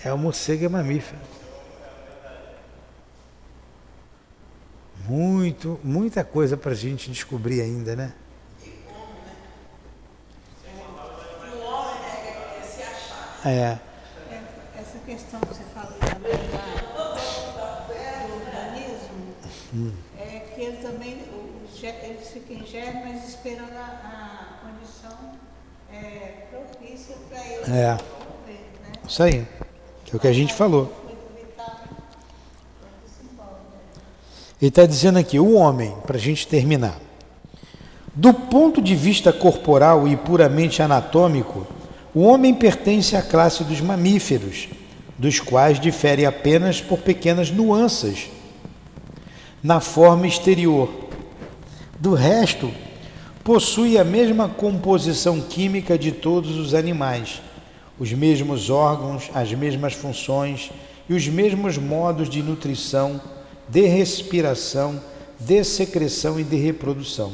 É, 0.05 0.13
o 0.13 0.17
morcego 0.17 0.65
é 0.65 0.69
mamífero. 0.69 1.19
Muito, 5.07 5.79
muita 5.83 6.23
coisa 6.23 6.55
para 6.55 6.71
a 6.71 6.75
gente 6.75 7.11
descobrir 7.11 7.61
ainda, 7.61 7.93
né? 7.93 8.13
O 11.53 11.59
homem 11.67 12.01
né, 12.01 12.55
quer 12.55 12.63
se 12.65 12.81
achar. 12.81 13.34
É, 13.45 13.77
Essa 14.77 14.97
questão 15.05 15.39
que 15.41 15.47
você 15.49 15.63
falou 15.73 15.93
também 15.99 16.31
do 16.33 17.01
organismo, 18.33 19.35
é 20.17 20.39
que 20.39 20.61
ele 20.61 20.77
também, 20.77 21.21
eles 21.83 22.27
ficam 22.29 22.55
em 22.57 22.65
germe, 22.65 23.03
mas 23.13 23.27
esperando 23.29 23.75
a, 23.77 23.83
a 23.83 24.47
condição 24.67 25.17
é, 25.93 26.47
propícia 26.49 27.15
para 27.29 27.39
ele 27.45 27.61
É. 27.61 27.63
desenvolver, 27.95 27.99
né? 28.81 28.91
isso 29.07 29.21
aí. 29.23 29.47
É 30.11 30.15
o 30.15 30.19
que 30.19 30.27
a 30.27 30.33
gente 30.33 30.53
falou. 30.53 30.91
Ele 34.61 34.69
está 34.69 34.85
dizendo 34.85 35.19
aqui, 35.19 35.37
o 35.39 35.53
homem, 35.53 35.93
para 36.07 36.15
a 36.15 36.19
gente 36.19 36.47
terminar. 36.47 36.97
Do 38.15 38.33
ponto 38.33 38.81
de 38.81 38.95
vista 38.95 39.33
corporal 39.33 40.07
e 40.07 40.15
puramente 40.15 40.81
anatômico, 40.81 41.67
o 42.15 42.21
homem 42.21 42.53
pertence 42.53 43.13
à 43.13 43.21
classe 43.21 43.61
dos 43.65 43.81
mamíferos, 43.81 44.69
dos 45.17 45.41
quais 45.41 45.77
difere 45.77 46.25
apenas 46.25 46.79
por 46.79 46.99
pequenas 46.99 47.51
nuances 47.51 48.29
na 49.61 49.81
forma 49.81 50.25
exterior. 50.25 50.89
Do 51.99 52.13
resto, 52.13 52.71
possui 53.43 53.97
a 53.97 54.05
mesma 54.05 54.47
composição 54.47 55.41
química 55.41 55.97
de 55.97 56.13
todos 56.13 56.57
os 56.57 56.73
animais, 56.73 57.41
os 57.99 58.13
mesmos 58.13 58.69
órgãos, 58.69 59.29
as 59.33 59.51
mesmas 59.51 59.91
funções 59.93 60.71
e 61.09 61.13
os 61.13 61.27
mesmos 61.27 61.77
modos 61.77 62.29
de 62.29 62.41
nutrição, 62.41 63.19
de 63.67 63.81
respiração, 63.87 65.01
de 65.37 65.61
secreção 65.65 66.39
e 66.39 66.45
de 66.45 66.55
reprodução. 66.55 67.33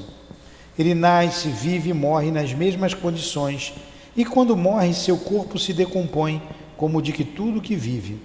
Ele 0.77 0.95
nasce, 0.95 1.49
vive 1.49 1.91
e 1.91 1.93
morre 1.93 2.31
nas 2.31 2.51
mesmas 2.51 2.95
condições, 2.95 3.73
e 4.15 4.25
quando 4.25 4.57
morre, 4.57 4.93
seu 4.93 5.17
corpo 5.17 5.57
se 5.57 5.73
decompõe, 5.73 6.41
como 6.75 7.01
de 7.01 7.11
que 7.11 7.23
tudo 7.23 7.61
que 7.61 7.75
vive. 7.75 8.19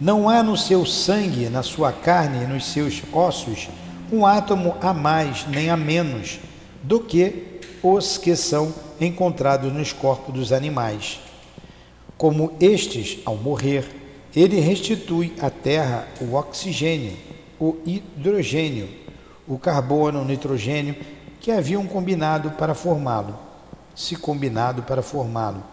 Não 0.00 0.28
há 0.28 0.42
no 0.42 0.56
seu 0.56 0.84
sangue, 0.84 1.48
na 1.48 1.62
sua 1.62 1.92
carne 1.92 2.44
e 2.44 2.46
nos 2.46 2.66
seus 2.66 3.02
ossos 3.12 3.68
um 4.12 4.26
átomo 4.26 4.76
a 4.80 4.92
mais 4.92 5.46
nem 5.46 5.70
a 5.70 5.76
menos 5.76 6.38
do 6.82 7.00
que 7.00 7.60
os 7.82 8.18
que 8.18 8.36
são 8.36 8.72
encontrados 9.00 9.72
nos 9.72 9.92
corpos 9.92 10.34
dos 10.34 10.52
animais. 10.52 11.20
Como 12.18 12.52
estes, 12.60 13.18
ao 13.24 13.36
morrer, 13.36 13.88
ele 14.34 14.60
restitui 14.60 15.32
à 15.40 15.48
terra 15.48 16.06
o 16.20 16.34
oxigênio, 16.34 17.16
o 17.58 17.76
hidrogênio, 17.86 18.88
o 19.48 19.58
carbono, 19.58 20.20
o 20.20 20.24
nitrogênio 20.24 20.94
que 21.40 21.50
haviam 21.50 21.86
combinado 21.86 22.50
para 22.52 22.74
formá-lo, 22.74 23.45
se 23.96 24.14
combinado 24.14 24.82
para 24.82 25.02
formá-lo. 25.02 25.64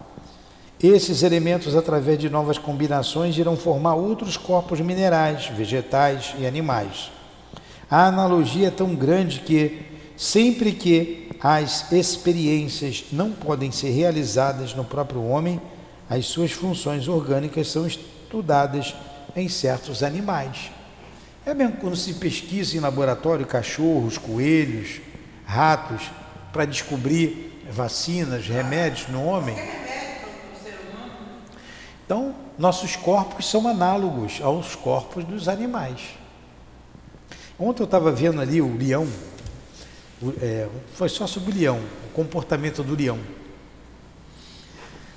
Esses 0.82 1.22
elementos, 1.22 1.76
através 1.76 2.18
de 2.18 2.28
novas 2.28 2.58
combinações, 2.58 3.38
irão 3.38 3.56
formar 3.56 3.94
outros 3.94 4.36
corpos 4.36 4.80
minerais, 4.80 5.46
vegetais 5.46 6.34
e 6.38 6.46
animais. 6.46 7.12
A 7.88 8.06
analogia 8.06 8.68
é 8.68 8.70
tão 8.70 8.94
grande 8.94 9.40
que, 9.40 9.82
sempre 10.16 10.72
que 10.72 11.30
as 11.40 11.92
experiências 11.92 13.04
não 13.12 13.30
podem 13.30 13.70
ser 13.70 13.90
realizadas 13.90 14.74
no 14.74 14.84
próprio 14.84 15.22
homem, 15.24 15.60
as 16.08 16.26
suas 16.26 16.52
funções 16.52 17.06
orgânicas 17.06 17.68
são 17.68 17.86
estudadas 17.86 18.94
em 19.36 19.48
certos 19.48 20.02
animais. 20.02 20.70
É 21.46 21.52
mesmo 21.52 21.76
quando 21.76 21.96
se 21.96 22.14
pesquisa 22.14 22.76
em 22.76 22.80
laboratório 22.80 23.46
cachorros, 23.46 24.16
coelhos, 24.16 25.00
ratos, 25.44 26.10
para 26.52 26.64
descobrir 26.64 27.53
vacinas, 27.70 28.46
remédios 28.46 29.08
no 29.08 29.24
homem. 29.24 29.56
Então, 32.04 32.34
nossos 32.58 32.96
corpos 32.96 33.48
são 33.48 33.66
análogos 33.66 34.40
aos 34.42 34.74
corpos 34.74 35.24
dos 35.24 35.48
animais. 35.48 36.00
Ontem 37.58 37.82
eu 37.82 37.86
estava 37.86 38.12
vendo 38.12 38.40
ali 38.40 38.60
o 38.60 38.76
leão, 38.76 39.08
é, 40.40 40.68
foi 40.94 41.08
só 41.08 41.26
sobre 41.26 41.52
o 41.52 41.54
leão, 41.54 41.80
o 42.08 42.12
comportamento 42.12 42.82
do 42.82 42.94
leão. 42.94 43.18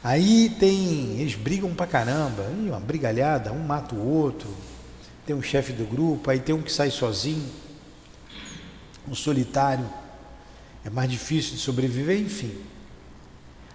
Aí 0.04 0.50
tem, 0.60 1.20
eles 1.20 1.36
brigam 1.36 1.74
pra 1.74 1.86
caramba, 1.86 2.44
uma 2.44 2.80
brigalhada, 2.80 3.52
um 3.52 3.60
mata 3.60 3.96
o 3.96 4.08
outro, 4.08 4.50
tem 5.26 5.36
um 5.36 5.42
chefe 5.42 5.74
do 5.74 5.84
grupo, 5.84 6.30
aí 6.30 6.40
tem 6.40 6.56
um 6.56 6.62
que 6.62 6.72
sai 6.72 6.90
sozinho, 6.90 7.50
um 9.08 9.16
solitário, 9.16 9.86
é 10.88 10.90
mais 10.90 11.12
difícil 11.12 11.52
de 11.56 11.60
sobreviver, 11.60 12.18
enfim. 12.18 12.58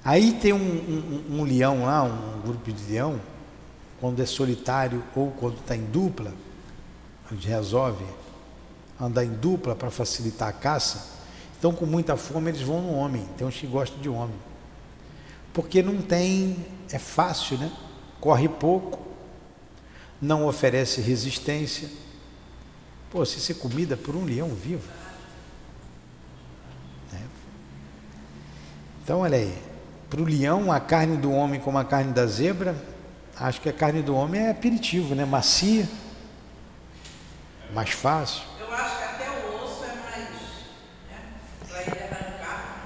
Aí 0.03 0.33
tem 0.33 0.55
um, 0.55 0.57
um- 0.59 1.41
um 1.41 1.45
leão 1.45 1.85
lá, 1.85 2.03
um 2.05 2.41
grupo 2.41 2.73
de 2.73 2.91
leão, 2.91 3.21
quando 4.01 4.21
é 4.23 4.25
solitário 4.27 5.05
ou 5.15 5.31
quando 5.33 5.59
está 5.59 5.77
em 5.77 5.85
dupla, 5.85 6.33
a 7.31 7.35
gente 7.35 7.47
resolve 7.47 8.03
andar 8.99 9.25
em 9.27 9.31
dupla 9.31 9.77
para 9.77 9.91
facilitar 9.91 10.49
a 10.49 10.53
caça. 10.53 11.11
Então, 11.59 11.73
com 11.75 11.85
muita 11.85 12.17
fome, 12.17 12.51
eles 12.51 12.63
vão 12.63 12.81
no 12.81 12.95
homem. 12.95 13.29
Tem 13.37 13.47
uns 13.47 13.57
que 13.57 13.67
gostam 13.67 14.01
de 14.01 14.09
homem. 14.09 14.35
Porque 15.53 15.83
não 15.83 16.01
tem, 16.01 16.57
é 16.91 16.99
fácil, 16.99 17.59
né? 17.59 17.71
Corre 18.21 18.49
pouco, 18.49 19.07
não 20.21 20.47
oferece 20.47 21.03
resistência. 21.03 21.91
Pô, 23.11 23.23
se 23.27 23.39
ser 23.39 23.55
comida 23.55 23.97
por 23.99 24.17
um 24.17 24.25
leão 24.25 24.49
vivo. 24.49 24.89
Então, 29.03 29.21
olha 29.21 29.37
aí. 29.37 29.53
Para 30.09 30.21
o 30.21 30.25
leão, 30.25 30.71
a 30.71 30.79
carne 30.79 31.17
do 31.17 31.33
homem 31.33 31.59
como 31.59 31.79
a 31.79 31.85
carne 31.85 32.13
da 32.13 32.27
zebra, 32.27 32.77
acho 33.37 33.61
que 33.61 33.69
a 33.69 33.73
carne 33.73 34.03
do 34.03 34.15
homem 34.15 34.43
é 34.43 34.51
aperitivo, 34.51 35.15
né? 35.15 35.25
Macia, 35.25 35.89
mais 37.75 37.91
fácil. 37.91 38.43
Eu 38.61 38.73
acho 38.73 38.99
que 38.99 39.05
até 39.05 39.31
o 39.31 39.65
osso 39.65 39.85
é 39.85 40.11
mais. 40.11 40.29
Né? 41.09 41.19
Para 41.67 41.81
ele 41.81 41.91
arrancar. 41.91 42.77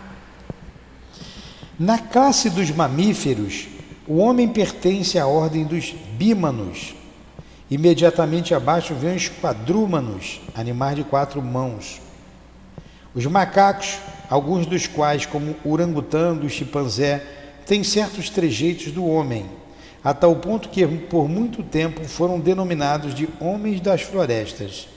Na 1.78 1.98
classe 1.98 2.48
dos 2.48 2.70
mamíferos, 2.70 3.66
o 4.06 4.18
homem 4.18 4.48
pertence 4.48 5.18
à 5.18 5.26
ordem 5.26 5.64
dos 5.64 5.90
bímanos. 5.90 6.94
Imediatamente 7.68 8.54
abaixo 8.54 8.94
vem 8.94 9.16
os 9.16 9.28
quadrúmanos, 9.28 10.40
animais 10.54 10.96
de 10.96 11.02
quatro 11.02 11.42
mãos. 11.42 12.00
Os 13.12 13.26
macacos, 13.26 13.98
alguns 14.28 14.66
dos 14.66 14.86
quais, 14.86 15.26
como 15.26 15.56
o 15.64 15.72
orangotango 15.72 16.44
e 16.44 16.46
o 16.46 16.50
chimpanzé, 16.50 17.24
têm 17.64 17.82
certos 17.82 18.30
trejeitos 18.30 18.92
do 18.92 19.04
homem, 19.04 19.46
a 20.02 20.14
tal 20.14 20.36
ponto 20.36 20.68
que 20.68 20.86
por 20.86 21.28
muito 21.28 21.62
tempo 21.62 22.04
foram 22.04 22.38
denominados 22.38 23.14
de 23.14 23.28
homens 23.40 23.80
das 23.80 24.02
florestas. 24.02 24.88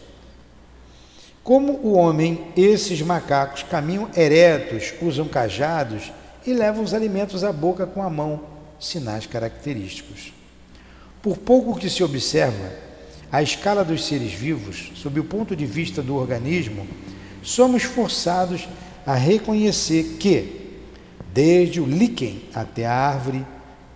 Como 1.43 1.73
o 1.83 1.93
homem, 1.93 2.45
esses 2.55 3.01
macacos 3.01 3.63
caminham 3.63 4.09
eretos, 4.15 4.93
usam 5.01 5.27
cajados 5.27 6.11
e 6.45 6.53
levam 6.53 6.83
os 6.83 6.93
alimentos 6.93 7.43
à 7.43 7.51
boca 7.51 7.87
com 7.87 8.03
a 8.03 8.09
mão, 8.09 8.41
sinais 8.79 9.25
característicos. 9.25 10.31
Por 11.21 11.37
pouco 11.37 11.77
que 11.79 11.89
se 11.89 12.03
observa, 12.03 12.71
a 13.31 13.43
escala 13.43 13.83
dos 13.83 14.05
seres 14.05 14.31
vivos, 14.31 14.91
sob 14.95 15.19
o 15.19 15.23
ponto 15.23 15.55
de 15.55 15.65
vista 15.65 16.01
do 16.01 16.15
organismo, 16.15 16.87
somos 17.41 17.83
forçados 17.83 18.67
a 18.67 18.88
reconhecer 19.15 20.17
que, 20.19 20.81
desde 21.33 21.79
o 21.81 21.85
líquen 21.85 22.43
até 22.53 22.85
a 22.85 22.93
árvore 22.93 23.45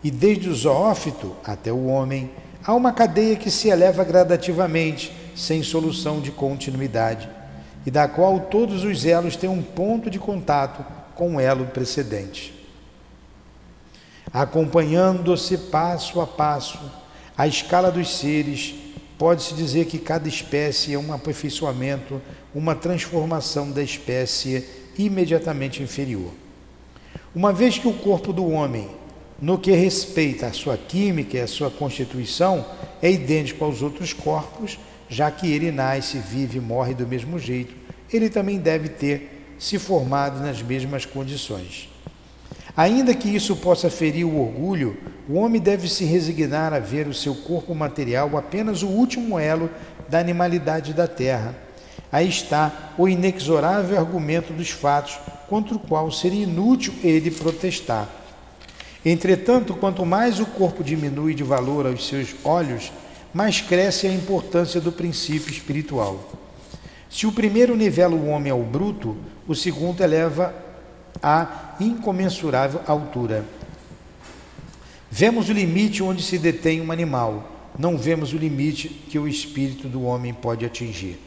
e 0.03 0.09
desde 0.09 0.49
o 0.49 0.55
zoófito 0.55 1.35
até 1.43 1.71
o 1.71 1.85
homem, 1.85 2.31
há 2.63 2.73
uma 2.73 2.91
cadeia 2.91 3.35
que 3.35 3.51
se 3.51 3.69
eleva 3.69 4.03
gradativamente, 4.03 5.11
sem 5.35 5.63
solução 5.63 6.19
de 6.19 6.31
continuidade, 6.31 7.29
e 7.85 7.91
da 7.91 8.07
qual 8.07 8.39
todos 8.39 8.83
os 8.83 9.05
elos 9.05 9.35
têm 9.35 9.49
um 9.49 9.61
ponto 9.61 10.09
de 10.09 10.19
contato 10.19 10.85
com 11.15 11.35
o 11.35 11.39
elo 11.39 11.65
precedente. 11.67 12.53
Acompanhando-se 14.31 15.57
passo 15.57 16.21
a 16.21 16.27
passo 16.27 16.79
a 17.37 17.47
escala 17.47 17.91
dos 17.91 18.17
seres, 18.17 18.75
pode-se 19.17 19.53
dizer 19.53 19.85
que 19.85 19.97
cada 19.97 20.27
espécie 20.27 20.93
é 20.93 20.99
um 20.99 21.13
aperfeiçoamento, 21.13 22.21
uma 22.53 22.75
transformação 22.75 23.71
da 23.71 23.81
espécie 23.81 24.82
imediatamente 24.97 25.81
inferior. 25.81 26.31
Uma 27.35 27.51
vez 27.51 27.77
que 27.77 27.87
o 27.87 27.93
corpo 27.93 28.31
do 28.31 28.47
homem, 28.47 28.89
no 29.41 29.57
que 29.57 29.71
respeita 29.71 30.47
à 30.47 30.53
sua 30.53 30.77
química 30.77 31.37
e 31.37 31.41
à 31.41 31.47
sua 31.47 31.71
constituição, 31.71 32.65
é 33.01 33.11
idêntico 33.11 33.65
aos 33.65 33.81
outros 33.81 34.13
corpos, 34.13 34.79
já 35.09 35.29
que 35.29 35.51
ele 35.51 35.71
nasce, 35.71 36.17
vive 36.17 36.57
e 36.57 36.61
morre 36.61 36.93
do 36.93 37.07
mesmo 37.07 37.37
jeito, 37.39 37.73
ele 38.11 38.29
também 38.29 38.59
deve 38.59 38.89
ter 38.89 39.55
se 39.57 39.79
formado 39.79 40.39
nas 40.39 40.61
mesmas 40.61 41.05
condições. 41.05 41.89
Ainda 42.75 43.13
que 43.13 43.29
isso 43.29 43.55
possa 43.55 43.89
ferir 43.89 44.25
o 44.25 44.41
orgulho, 44.41 44.97
o 45.29 45.35
homem 45.35 45.61
deve 45.61 45.87
se 45.87 46.05
resignar 46.05 46.73
a 46.73 46.79
ver 46.79 47.07
o 47.07 47.13
seu 47.13 47.35
corpo 47.35 47.75
material 47.75 48.35
apenas 48.35 48.81
o 48.81 48.87
último 48.87 49.37
elo 49.37 49.69
da 50.09 50.19
animalidade 50.19 50.93
da 50.93 51.07
terra. 51.07 51.55
Aí 52.13 52.29
está 52.29 52.93
o 52.95 53.09
inexorável 53.09 53.97
argumento 53.97 54.53
dos 54.53 54.69
fatos, 54.69 55.17
contra 55.49 55.75
o 55.75 55.79
qual 55.79 56.11
seria 56.11 56.43
inútil 56.43 56.93
ele 57.03 57.31
protestar. 57.31 58.07
Entretanto, 59.03 59.73
quanto 59.73 60.05
mais 60.05 60.39
o 60.39 60.45
corpo 60.45 60.83
diminui 60.83 61.33
de 61.33 61.43
valor 61.43 61.87
aos 61.87 62.07
seus 62.07 62.35
olhos, 62.43 62.91
mais 63.33 63.61
cresce 63.61 64.05
a 64.05 64.13
importância 64.13 64.79
do 64.79 64.91
princípio 64.91 65.51
espiritual. 65.51 66.31
Se 67.09 67.25
o 67.25 67.31
primeiro 67.31 67.75
nivela 67.75 68.15
o 68.15 68.27
homem 68.27 68.51
ao 68.51 68.61
bruto, 68.61 69.17
o 69.47 69.55
segundo 69.55 70.01
eleva 70.01 70.53
a 71.21 71.75
incomensurável 71.79 72.79
altura. 72.85 73.43
Vemos 75.09 75.49
o 75.49 75.53
limite 75.53 76.03
onde 76.03 76.21
se 76.21 76.37
detém 76.37 76.79
um 76.79 76.91
animal, 76.91 77.71
não 77.77 77.97
vemos 77.97 78.33
o 78.33 78.37
limite 78.37 78.87
que 78.87 79.17
o 79.17 79.27
espírito 79.27 79.87
do 79.87 80.03
homem 80.03 80.31
pode 80.31 80.63
atingir. 80.63 81.19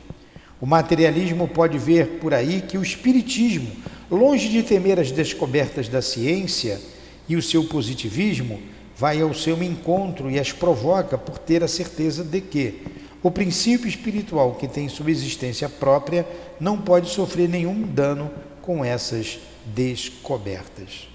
O 0.61 0.67
materialismo 0.67 1.47
pode 1.47 1.79
ver 1.79 2.19
por 2.19 2.33
aí 2.33 2.63
que 2.63 2.79
o 2.79 2.83
espiritismo, 2.83 3.71
longe 4.11 4.49
de 4.49 4.63
temer 4.63 4.99
as 4.99 5.11
descobertas 5.11 5.89
da 5.89 6.01
ciência 6.01 6.81
e 7.29 7.37
o 7.37 7.43
seu 7.43 7.65
positivismo, 7.65 8.61
vai 8.97 9.21
ao 9.21 9.35
seu 9.35 9.63
encontro 9.63 10.31
e 10.31 10.39
as 10.39 10.53
provoca 10.53 11.19
por 11.19 11.39
ter 11.39 11.63
a 11.63 11.69
certeza 11.69 12.25
de 12.25 12.41
que 12.41 12.83
o 13.23 13.31
princípio 13.31 13.89
espiritual 13.89 14.55
que 14.55 14.67
tem 14.67 14.89
sua 14.89 15.11
existência 15.11 15.69
própria 15.69 16.27
não 16.59 16.79
pode 16.81 17.11
sofrer 17.11 17.49
nenhum 17.49 17.83
dano 17.83 18.31
com 18.63 18.85
essas 18.85 19.39
descobertas. 19.67 21.09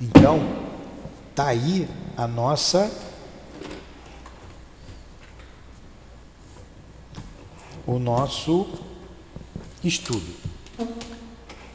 Então, 0.00 0.40
tá 1.34 1.46
aí 1.46 1.86
a 2.16 2.26
nossa 2.26 2.90
o 7.86 7.98
nosso 7.98 8.68
estudo. 9.82 10.34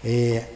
É, 0.03 0.49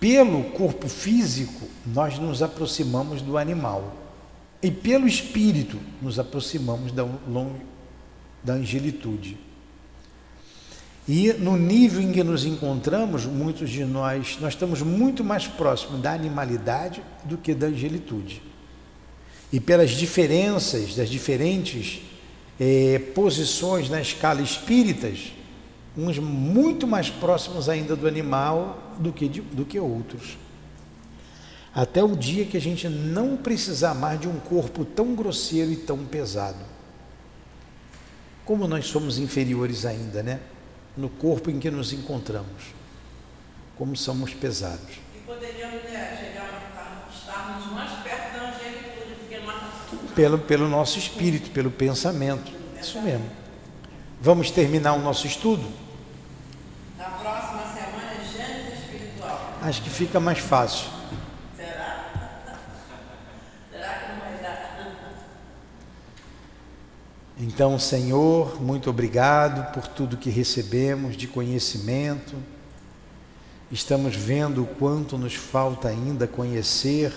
pelo 0.00 0.44
corpo 0.50 0.88
físico, 0.88 1.66
nós 1.86 2.18
nos 2.18 2.42
aproximamos 2.42 3.22
do 3.22 3.38
animal. 3.38 3.96
E 4.62 4.70
pelo 4.70 5.06
espírito, 5.06 5.78
nos 6.00 6.18
aproximamos 6.18 6.92
da, 6.92 7.06
da 8.42 8.54
angelitude. 8.54 9.38
E 11.06 11.34
no 11.34 11.56
nível 11.56 12.00
em 12.00 12.12
que 12.12 12.24
nos 12.24 12.46
encontramos, 12.46 13.26
muitos 13.26 13.68
de 13.68 13.84
nós, 13.84 14.38
nós 14.40 14.54
estamos 14.54 14.80
muito 14.80 15.22
mais 15.22 15.46
próximos 15.46 16.00
da 16.00 16.12
animalidade 16.12 17.02
do 17.24 17.36
que 17.36 17.54
da 17.54 17.66
angelitude. 17.66 18.42
E 19.52 19.60
pelas 19.60 19.90
diferenças, 19.90 20.94
das 20.94 21.08
diferentes 21.08 22.02
eh, 22.58 23.00
posições 23.14 23.88
na 23.88 24.00
escala 24.00 24.40
espíritas, 24.40 25.32
uns 25.96 26.18
muito 26.18 26.86
mais 26.86 27.08
próximos 27.08 27.68
ainda 27.68 27.94
do 27.94 28.08
animal 28.08 28.92
do 28.98 29.12
que, 29.12 29.28
de, 29.28 29.40
do 29.40 29.64
que 29.64 29.78
outros. 29.78 30.36
Até 31.74 32.02
o 32.02 32.16
dia 32.16 32.44
que 32.44 32.56
a 32.56 32.60
gente 32.60 32.88
não 32.88 33.36
precisar 33.36 33.94
mais 33.94 34.20
de 34.20 34.28
um 34.28 34.38
corpo 34.38 34.84
tão 34.84 35.14
grosseiro 35.14 35.72
e 35.72 35.76
tão 35.76 36.04
pesado. 36.04 36.64
Como 38.44 38.68
nós 38.68 38.86
somos 38.86 39.18
inferiores 39.18 39.84
ainda, 39.84 40.22
né? 40.22 40.40
No 40.96 41.08
corpo 41.08 41.50
em 41.50 41.58
que 41.58 41.70
nos 41.70 41.92
encontramos. 41.92 42.74
Como 43.76 43.96
somos 43.96 44.32
pesados. 44.32 45.00
E 45.16 45.18
poderíamos 45.26 45.82
né, 45.82 46.16
chegar, 46.20 47.10
estarmos 47.12 47.72
mais 47.72 47.90
perto 48.02 48.34
da 48.34 48.50
angelitude, 48.50 49.14
porque 49.18 49.38
nós... 49.40 49.64
Pelo, 50.14 50.38
pelo 50.38 50.68
nosso 50.68 50.98
espírito, 50.98 51.50
pelo 51.50 51.70
pensamento. 51.70 52.52
Isso 52.80 53.00
mesmo. 53.00 53.28
Vamos 54.20 54.50
terminar 54.50 54.94
o 54.94 55.00
nosso 55.00 55.26
estudo? 55.26 55.66
Na 56.96 57.04
próxima 57.04 57.62
semana 57.66 58.12
é 58.12 58.24
Gênesis 58.24 58.84
espiritual. 58.84 59.54
Acho 59.60 59.82
que 59.82 59.90
fica 59.90 60.20
mais 60.20 60.38
fácil. 60.38 60.88
Será? 61.56 62.10
Será 63.70 63.88
que 63.94 64.12
não 64.12 64.20
vai 64.20 64.42
dar? 64.42 64.54
Então, 67.38 67.78
Senhor, 67.78 68.62
muito 68.62 68.88
obrigado 68.88 69.72
por 69.72 69.86
tudo 69.88 70.16
que 70.16 70.30
recebemos 70.30 71.16
de 71.16 71.26
conhecimento. 71.26 72.36
Estamos 73.70 74.14
vendo 74.14 74.62
o 74.62 74.66
quanto 74.66 75.18
nos 75.18 75.34
falta 75.34 75.88
ainda 75.88 76.28
conhecer 76.28 77.12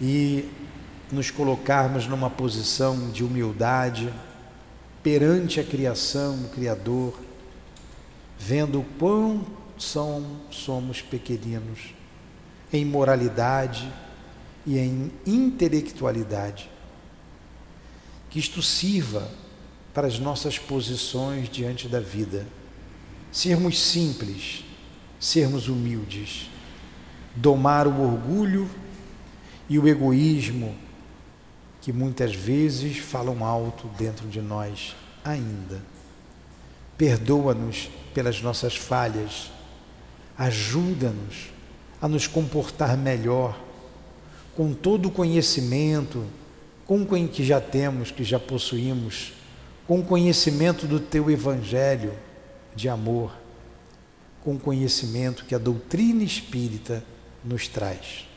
e 0.00 0.48
nos 1.12 1.30
colocarmos 1.30 2.06
numa 2.06 2.30
posição 2.30 3.10
de 3.10 3.24
humildade 3.24 4.12
perante 5.02 5.60
a 5.60 5.64
criação, 5.64 6.44
o 6.44 6.48
Criador, 6.48 7.18
vendo 8.38 8.80
o 8.80 8.84
quão 8.98 9.46
são, 9.78 10.24
somos 10.50 11.00
pequeninos 11.00 11.94
em 12.72 12.84
moralidade 12.84 13.90
e 14.66 14.78
em 14.78 15.10
intelectualidade 15.26 16.70
que 18.30 18.38
isto 18.38 18.62
sirva 18.62 19.28
para 19.92 20.06
as 20.06 20.18
nossas 20.18 20.56
posições 20.56 21.50
diante 21.50 21.88
da 21.88 21.98
vida. 21.98 22.46
Sermos 23.32 23.78
simples, 23.78 24.64
sermos 25.18 25.68
humildes, 25.68 26.48
domar 27.34 27.88
o 27.88 28.00
orgulho 28.00 28.70
e 29.68 29.78
o 29.78 29.88
egoísmo 29.88 30.74
que 31.80 31.92
muitas 31.92 32.34
vezes 32.34 32.98
falam 32.98 33.44
alto 33.44 33.88
dentro 33.98 34.28
de 34.28 34.40
nós 34.40 34.94
ainda. 35.24 35.80
Perdoa-nos 36.96 37.88
pelas 38.12 38.42
nossas 38.42 38.76
falhas, 38.76 39.50
ajuda-nos 40.36 41.50
a 42.00 42.08
nos 42.08 42.26
comportar 42.26 42.96
melhor, 42.96 43.58
com 44.56 44.72
todo 44.74 45.06
o 45.06 45.10
conhecimento, 45.10 46.26
com 46.86 47.02
o 47.02 47.28
que 47.28 47.44
já 47.44 47.60
temos, 47.60 48.10
que 48.10 48.24
já 48.24 48.38
possuímos, 48.38 49.32
com 49.86 50.00
o 50.00 50.04
conhecimento 50.04 50.86
do 50.86 51.00
teu 51.00 51.30
evangelho 51.30 52.12
de 52.74 52.88
amor, 52.88 53.32
com 54.42 54.54
o 54.54 54.58
conhecimento 54.58 55.44
que 55.44 55.54
a 55.54 55.58
doutrina 55.58 56.22
espírita 56.22 57.04
nos 57.44 57.68
traz. 57.68 58.28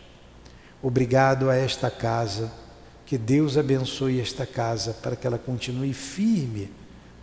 Obrigado 0.81 1.49
a 1.49 1.55
esta 1.55 1.89
casa, 1.89 2.51
que 3.05 3.17
Deus 3.17 3.57
abençoe 3.57 4.19
esta 4.19 4.45
casa 4.45 4.93
para 4.93 5.15
que 5.15 5.27
ela 5.27 5.37
continue 5.37 5.93
firme 5.93 6.69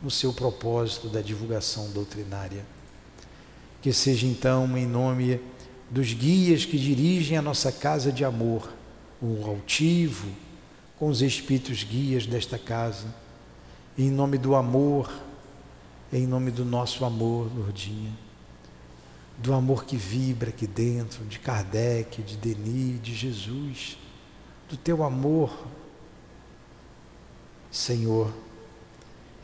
no 0.02 0.10
seu 0.10 0.32
propósito 0.32 1.08
da 1.08 1.20
divulgação 1.20 1.90
doutrinária. 1.90 2.64
Que 3.82 3.92
seja 3.92 4.26
então 4.26 4.76
em 4.76 4.86
nome 4.86 5.40
dos 5.90 6.12
guias 6.12 6.64
que 6.64 6.78
dirigem 6.78 7.36
a 7.36 7.42
nossa 7.42 7.72
casa 7.72 8.12
de 8.12 8.24
amor, 8.24 8.70
o 9.20 9.44
altivo, 9.46 10.28
com 10.98 11.08
os 11.08 11.22
espíritos 11.22 11.82
guias 11.82 12.26
desta 12.26 12.58
casa, 12.58 13.06
em 13.96 14.10
nome 14.10 14.38
do 14.38 14.54
amor, 14.54 15.10
em 16.12 16.26
nome 16.26 16.50
do 16.50 16.64
nosso 16.64 17.04
amor, 17.04 17.50
Lourdinha. 17.54 18.12
do 19.38 19.54
amor 19.54 19.86
que 19.86 19.96
vibra 19.96 20.50
aqui 20.50 20.66
dentro, 20.66 21.24
de 21.24 21.38
Kardec, 21.38 22.22
de 22.22 22.36
Denis, 22.36 23.02
de 23.02 23.14
Jesus, 23.14 23.96
do 24.70 24.76
teu 24.76 25.02
amor, 25.02 25.66
Senhor, 27.72 28.32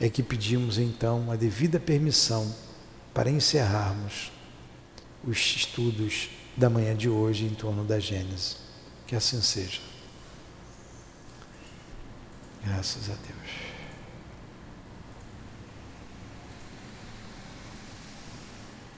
é 0.00 0.08
que 0.08 0.22
pedimos 0.22 0.78
então 0.78 1.30
a 1.32 1.36
devida 1.36 1.80
permissão 1.80 2.54
para 3.12 3.28
encerrarmos 3.28 4.30
os 5.24 5.38
estudos 5.56 6.30
da 6.56 6.70
manhã 6.70 6.96
de 6.96 7.08
hoje 7.08 7.44
em 7.44 7.54
torno 7.54 7.84
da 7.84 7.98
Gênesis. 7.98 8.58
Que 9.06 9.16
assim 9.16 9.40
seja. 9.42 9.80
Graças 12.64 13.10
a 13.10 13.14
Deus. 13.14 13.65